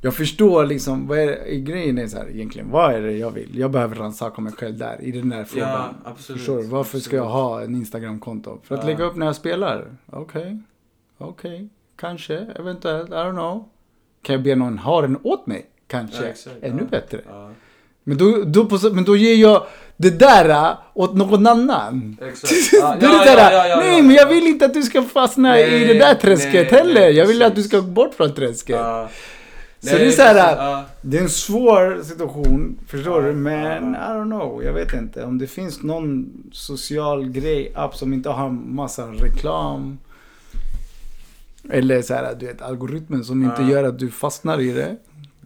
[0.03, 3.59] jag förstår liksom, vad är, grejen är så här egentligen, vad är det jag vill?
[3.59, 5.95] Jag behöver rannsaka mig själv där, i den där frågan.
[6.05, 6.63] absolut, Förstår du?
[6.67, 7.43] Varför ska jag absolut.
[7.43, 8.59] ha en Instagram-konto?
[8.63, 8.87] För att Ja.
[8.87, 9.85] lägga upp när jag spelar?
[10.07, 10.59] Okej,
[11.19, 13.69] okej, kanske, eventuellt, I don't know.
[14.23, 15.67] Kan jag be någon ha den åt mig?
[15.87, 16.89] Kanske, Ja, exakt, ännu ja.
[16.91, 17.21] bättre.
[17.29, 17.51] Ja.
[18.05, 19.67] Men då, då, på, men då ger jag
[19.97, 22.17] det där äh, åt någon annan.
[22.23, 22.53] Exakt.
[22.73, 24.75] Ja, det är ja, det där, ja, ja, ja, nej men jag vill inte att
[24.75, 27.01] du ska fastna i Nej, det där träsket nej, heller.
[27.01, 28.81] nej, jag vill att du ska bort från träsket.
[29.81, 30.85] Så det är så här, ja.
[31.03, 33.33] Det är en svår situation, förstår du?
[33.33, 35.25] Men I don't know, jag vet inte.
[35.25, 39.99] Om det finns någon social grej, app som inte har massa reklam.
[41.71, 44.97] Eller så här, du vet, algoritmen som inte gör att du fastnar i det.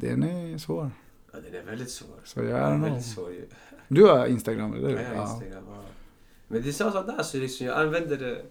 [0.00, 0.90] Den är svår.
[1.32, 2.16] Ja, den är väldigt svår.
[2.24, 2.80] Så jag är know.
[2.88, 3.46] väldigt svår ju.
[3.88, 5.02] Du har Instagram, eller Ja, hur?
[5.04, 5.22] jag har Ja.
[5.34, 5.82] Instagram, ja.
[6.48, 8.42] Men det är samma sak där, så liksom, jag använder det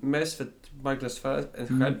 [0.00, 1.80] mest för att marknadsföra en Mm.
[1.82, 1.96] själv.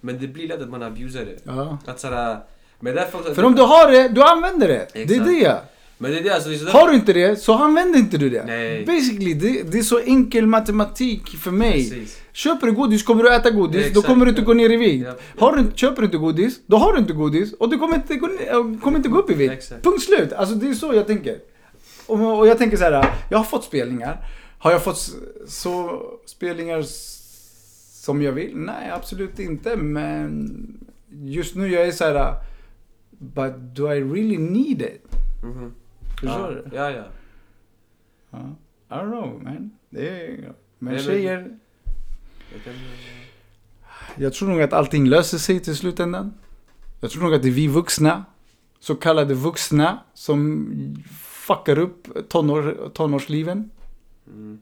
[0.00, 1.38] Men det blir lätt att man abusar det.
[1.44, 1.78] Ja.
[1.86, 2.38] Att såhär,
[2.80, 4.88] men därför också, För om du har det, du använder det.
[4.92, 5.26] Det är Exakt.
[5.26, 5.60] det.
[5.98, 8.30] Men det är det alltså, det är Har du inte det, så använder inte du
[8.30, 8.44] det.
[8.44, 8.84] Nej.
[8.86, 11.72] Basically, det, det är så enkel matematik för mig.
[11.72, 12.20] Precis.
[12.32, 14.76] Köper du godis kommer du äta godis, Ja, då kommer du inte gå ner i
[14.76, 15.06] vikt.
[15.06, 17.94] Ja, Har du, köper du inte godis, då har du inte godis och du kommer
[17.94, 19.72] inte gå, ner, kommer inte gå upp i vikt.
[19.82, 20.32] Punkt slut.
[20.32, 21.38] Alltså det är så jag tänker.
[22.06, 24.18] Och, och jag tänker så här, jag har fått spelningar.
[24.58, 25.10] Har jag fått
[25.48, 26.84] så spelningar
[28.04, 28.52] som jag vill?
[28.56, 29.76] Nej, absolut inte.
[29.76, 30.50] Men
[31.10, 32.34] just nu jag är så här,
[33.10, 35.02] but do I really need it?
[35.44, 35.72] Mhm.
[36.20, 36.70] Förstår ja.
[36.70, 36.76] du?
[36.76, 37.04] Ja, ja.
[38.30, 38.38] Ja.
[38.88, 39.70] I don't know man.
[39.90, 41.58] Det är, men tjejer,
[42.52, 42.74] Jag kan,
[44.16, 46.34] jag tror nog att allting löser sig till slutändan.
[47.00, 48.24] Jag tror nog att det är vi vuxna,
[48.80, 50.66] så kallade vuxna, som
[51.46, 53.70] fuckar upp tonår, tonårsliven.
[54.26, 54.60] mm.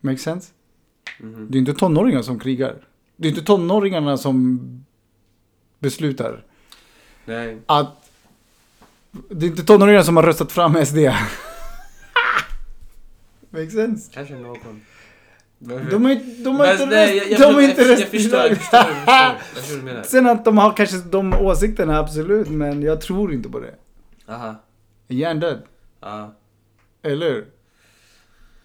[0.00, 0.52] Make sense?
[1.20, 1.46] Mhm.
[1.50, 2.76] Det är inte tonåringar som krigar.
[3.16, 4.60] Det är inte tonåringarna som
[5.78, 6.44] beslutar
[7.24, 7.58] Nej.
[7.66, 8.05] att...
[9.28, 10.96] Det är inte tonåringarna som har röstat fram SD.
[13.50, 14.10] Make sense?
[14.14, 14.80] Kanske någon.
[15.58, 18.58] De har inte, de har inte nej, röst, jag, de har inte förstår.
[20.02, 22.48] Sen att de har kanske de åsikterna, absolut.
[22.48, 23.74] Men jag tror inte på det.
[24.28, 24.54] Aha.
[25.08, 25.62] Hjärndöd.
[26.00, 26.34] Ja.
[27.02, 27.44] Eller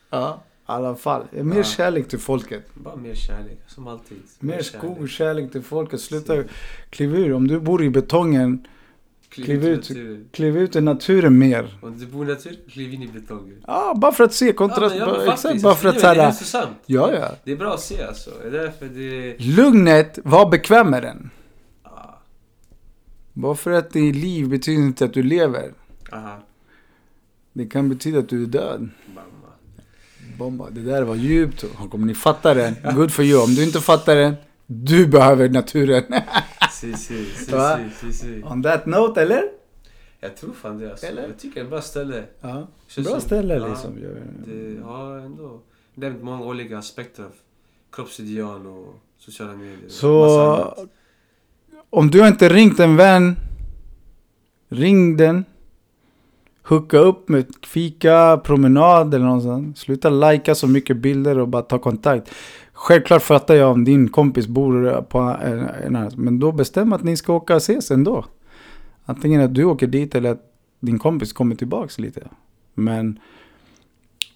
[0.09, 1.23] Ja, i alla fall.
[1.31, 1.63] Mer Ja.
[1.63, 2.63] kärlek till folket.
[2.73, 4.17] Bara mer kärlek, som alltid.
[4.39, 6.01] Mer skog och kärlek till folket.
[6.01, 6.43] Sluta
[6.89, 7.33] kliva ur.
[7.33, 8.67] Om du bor i betongen,
[9.31, 9.89] kliv ut.
[9.89, 10.25] naturen.
[10.31, 11.77] kliv ut i naturen mer.
[11.81, 13.57] Om du bor i naturen, kliv in i betongen.
[13.67, 14.95] Ja, bara för att se kontrast.
[14.95, 16.31] Ja, men bara, exakt, bara för att det är- Det är såhär.
[16.31, 16.77] intressant.
[16.85, 17.31] Ja, ja.
[17.43, 18.31] Det är bra att se alltså.
[18.41, 19.35] Det är därför det...
[19.39, 21.29] Lugnet, var bekväm med den.
[21.83, 21.89] Ah,
[23.33, 25.71] Bara för att det är liv betyder inte att du lever.
[26.11, 26.39] aha.
[27.53, 28.89] Det kan betyda att du är död.
[29.15, 29.27] Mamma.
[30.37, 30.69] Bomba.
[30.69, 31.65] Det där var djupt.
[31.91, 32.75] Kommer ni fatta den?
[32.95, 33.43] Good for you.
[33.43, 34.35] Om du inte fattar den,
[34.67, 36.03] du behöver naturen.
[36.81, 37.51] Si, si, si,
[37.99, 38.43] si, si.
[38.43, 39.43] On that note, eller?
[40.19, 41.05] Jag tror fan det alltså.
[41.05, 41.27] Eller?
[41.27, 42.23] Jag tycker det är ett bra ställe.
[42.41, 42.67] Ja.
[42.97, 43.95] Bra ställe ja, liksom.
[44.45, 45.59] Det har ändå
[45.95, 47.31] nämnt många olika aspekter av
[47.91, 49.89] kroppsideal och sociala medier.
[49.89, 50.87] Så
[51.89, 53.35] om du inte ringt en vän,
[54.69, 55.45] ring den.
[56.63, 59.77] Hooka upp med fika, promenad eller något sånt.
[59.77, 62.31] Sluta lajka så mycket bilder och bara ta kontakt.
[62.73, 66.11] Självklart fattar jag om din kompis bor på en, annan.
[66.15, 68.25] Men då bestäm att ni ska åka och ses ändå.
[69.05, 72.27] Antingen att du åker dit eller att din kompis kommer tillbaks lite.
[72.73, 73.19] Men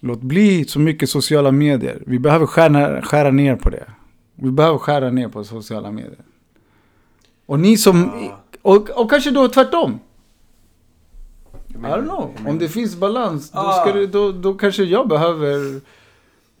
[0.00, 2.02] låt bli så mycket sociala medier.
[2.06, 3.84] Vi behöver skära, skära ner på det.
[4.34, 6.24] Vi behöver skära ner på sociala medier.
[7.46, 8.10] Och ni som...
[8.62, 9.98] Och, och kanske då tvärtom.
[11.68, 12.30] I don't know.
[12.46, 15.80] Om det finns balans, då, ska det, då, då kanske jag behöver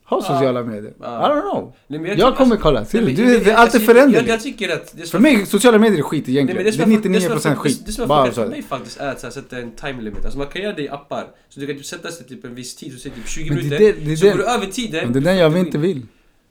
[0.06, 0.90] ha sociala medier.
[0.90, 1.72] I don't know.
[1.86, 2.84] Nej, Jag, tycker- kommer alltså- kolla.
[2.84, 3.24] Ser Nej, du?
[3.24, 4.28] Du, jag- det, jag- allt är jag- Jag, föränderligt.
[4.28, 4.94] jag tycker att...
[4.96, 6.56] Det För mig, sociala medier är skit Nej, egentligen.
[6.56, 7.82] men det, som är har- 99% som har- skit.
[7.86, 10.24] Det som har funkat för mig faktiskt är att här, sätta en time limit.
[10.24, 11.24] Alltså man kan göra det i appar.
[11.48, 13.56] Så du kan typ sätta sig typ en viss tid, så säger typ 20 Men
[13.56, 14.00] det är minuter.
[14.00, 15.04] det- det så det- går du över tiden...
[15.04, 16.02] Men det är den jag inte vill.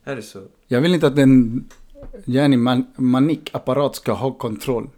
[0.06, 0.40] Är det så?
[0.68, 1.64] Jag vill inte att en
[2.26, 4.90] yani, man, manikapparat ska ha kontroll.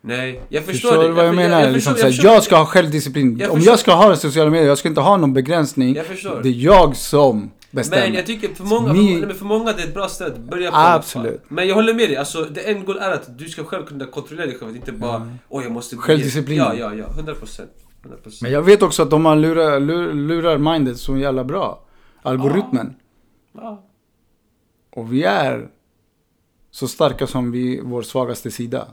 [0.00, 1.12] Nej, jag förstår Förstår det.
[1.12, 1.60] vad jag, menar?
[1.60, 3.38] Jag, liksom, förstår, jag, förstår, jag ska ha självdisciplin.
[3.38, 5.94] Jag Om jag ska ha sociala medier, jag ska inte ha någon begränsning.
[5.94, 6.40] Jag förstår.
[6.42, 8.06] Det är jag som bestämmer.
[8.06, 10.40] Men jag tycker för många, för, nej, för många det är ett bra stöd.
[10.40, 10.76] Börja på.
[10.76, 11.42] Absolut.
[11.48, 12.16] Men jag håller med dig.
[12.16, 14.76] Alltså, det en goal är att du ska själv kunna kontrollera dig själv.
[14.76, 15.96] Inte bara, åh jag måste...
[15.96, 16.58] bli-" Självdisciplin.
[16.58, 17.06] Ja, ja, ja.
[17.10, 17.70] 100 procent.
[18.02, 21.84] 100 Men jag vet också att de lurar, lur, lurar mindet så jävla bra.
[22.22, 22.94] Algoritmen.
[23.52, 23.84] Ja.
[24.90, 25.68] Och vi är
[26.70, 28.88] så starka som vi, vår svagaste sida.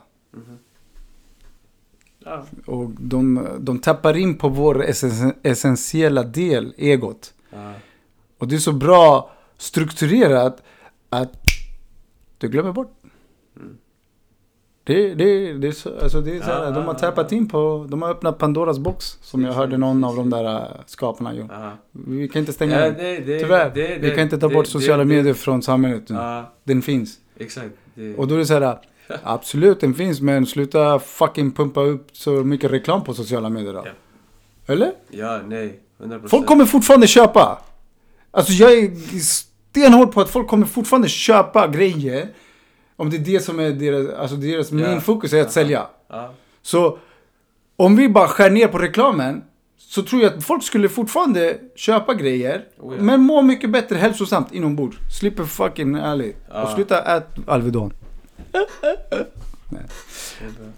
[2.19, 2.45] Ja.
[2.65, 7.33] Och de, de tappar in på vår essen, essentiella del, egot.
[7.49, 7.73] Ja.
[8.37, 10.63] Och det är så bra strukturerat
[11.09, 11.33] att
[12.37, 12.91] du glömmer bort.
[14.83, 17.31] Det, det, det är så, alltså det är så här, Ja, de har ja, tappat
[17.31, 19.05] in på, de har öppnat Pandoras box.
[19.21, 21.53] Som jag hörde någon av de där äh, skaparna gjorde.
[21.53, 21.71] Ja.
[21.91, 22.95] Vi kan inte stänga Ja, den.
[23.25, 23.99] det, Tyvärr.
[23.99, 26.03] vi kan inte ta bort sociala medier från samhället.
[26.07, 27.19] Ja, Den finns.
[27.37, 27.69] exakt.
[28.17, 28.77] Och då är det så här,
[29.23, 33.83] absolut den finns men sluta fucking pumpa upp så mycket reklam på sociala medier då.
[33.85, 33.91] Ja.
[34.73, 34.91] Eller?
[35.09, 35.79] ja, nej.
[35.99, 37.61] 100 Folk kommer fortfarande köpa.
[38.35, 42.29] Alltså jag är stenhård på att folk kommer fortfarande köpa grejer.
[42.95, 44.77] Om det är det som är deras, alltså deras Ja.
[44.77, 45.87] main fokus är att sälja.
[46.09, 46.33] Ja.
[46.61, 46.97] Så
[47.75, 49.43] om vi bara skär ner på reklamen
[49.77, 52.65] så tror jag att folk skulle fortfarande köpa grejer.
[52.79, 53.01] Oh ja.
[53.03, 54.97] Men må mycket bättre hälsosamt inombords.
[55.19, 56.37] Slipper fucking ärligt.
[56.49, 56.63] Ja.
[56.63, 57.93] Och sluta äta Alvedon.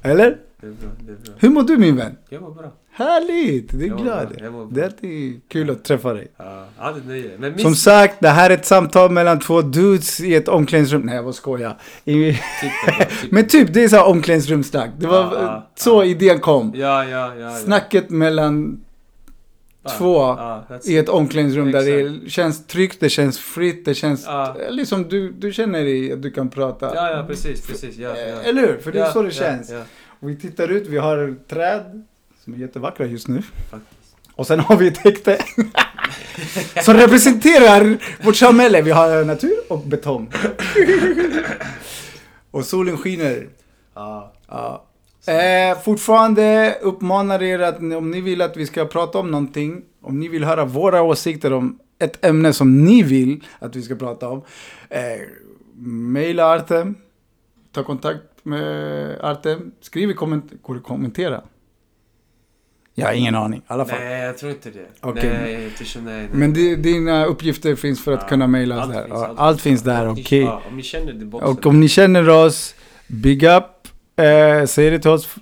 [0.02, 0.38] Eller?
[0.62, 0.90] Det är bra.
[1.00, 1.34] Det är bra.
[1.38, 2.18] Hur mår du min vän?
[2.30, 2.72] Jag mår bra.
[2.98, 3.70] Härligt!
[3.72, 4.28] Det är glad.
[4.72, 6.28] Det är alltid kul att träffa dig.
[6.38, 7.32] Ja, är nöje.
[7.38, 11.02] Men min Som sagt, det här är ett samtal mellan två dudes i ett omklädningsrum.
[11.02, 11.78] Nej, jag skojar.
[12.06, 12.34] I...
[12.34, 13.32] typ typ.
[13.32, 14.90] Men typ, det är så här omklädningsrumssnack.
[14.98, 16.06] Det var Ja, ja, så ja.
[16.06, 16.74] idén kom.
[16.76, 17.52] Ja, ja, ja.
[17.52, 18.82] Snacket mellan
[19.98, 20.38] två
[20.86, 22.24] i ett omklädningsrum där Exakt.
[22.24, 24.28] det känns tryggt, det känns fritt, det känns...
[24.70, 26.96] Liksom du, du känner dig att du kan prata.
[26.96, 27.98] Ja, ja, precis, precis.
[27.98, 28.42] Ja, ja.
[28.42, 28.78] Eller hur?
[28.78, 29.74] För det är så det känns.
[30.20, 32.04] Vi tittar ut, vi har träd
[32.48, 33.42] som är jättevackra just nu.
[33.42, 34.16] faktiskt.
[34.36, 35.38] Och sen har vi ett häkte
[36.84, 38.82] som representerar vårt samhälle.
[38.82, 40.32] Vi har natur och betong.
[42.52, 43.48] och solen skiner.
[43.94, 44.34] Ja.
[44.48, 44.86] Ja.
[45.34, 50.20] Eh, fortfarande uppmanar er att om ni vill att vi ska prata om någonting, om
[50.20, 54.30] ni vill höra våra åsikter om ett ämne som ni vill att vi ska prata
[54.30, 54.42] om,
[54.90, 55.02] eh,
[55.86, 56.96] maila Artem,
[57.72, 60.52] ta kontakt med Artem, skriv i komment
[60.84, 61.44] kommentera?
[63.00, 64.00] Jag har ingen aning, i alla fall.
[64.00, 64.86] Nej, jag tror inte det.
[65.02, 65.30] Okej.
[65.42, 66.28] Nej, så nej, nej.
[66.32, 69.02] Men di- dina uppgifter finns för att Ja, kunna mejla oss allt där.
[69.04, 70.40] finns, Ja, allt Allt finns där, okej.
[70.42, 71.50] Ja, om ni känner det boxen.
[71.50, 72.76] Och om ni känner oss,
[73.08, 73.64] big up,
[74.16, 75.36] eh, säg det till oss,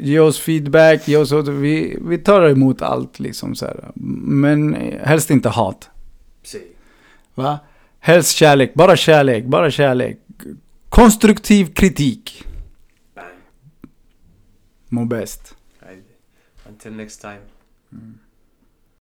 [0.00, 3.90] ge oss feedback, ge oss, vi, vi tar emot allt liksom så här.
[3.94, 5.90] Men eh, helst inte hat.
[6.42, 6.62] Säg.
[7.34, 7.58] Va?
[8.00, 10.18] Helst kärlek, bara kärlek, bara kärlek.
[10.88, 12.44] Konstruktiv kritik.
[13.14, 13.26] Bang.
[14.88, 15.54] Må bäst.
[16.78, 17.42] Until next time.
[17.92, 18.18] Mm.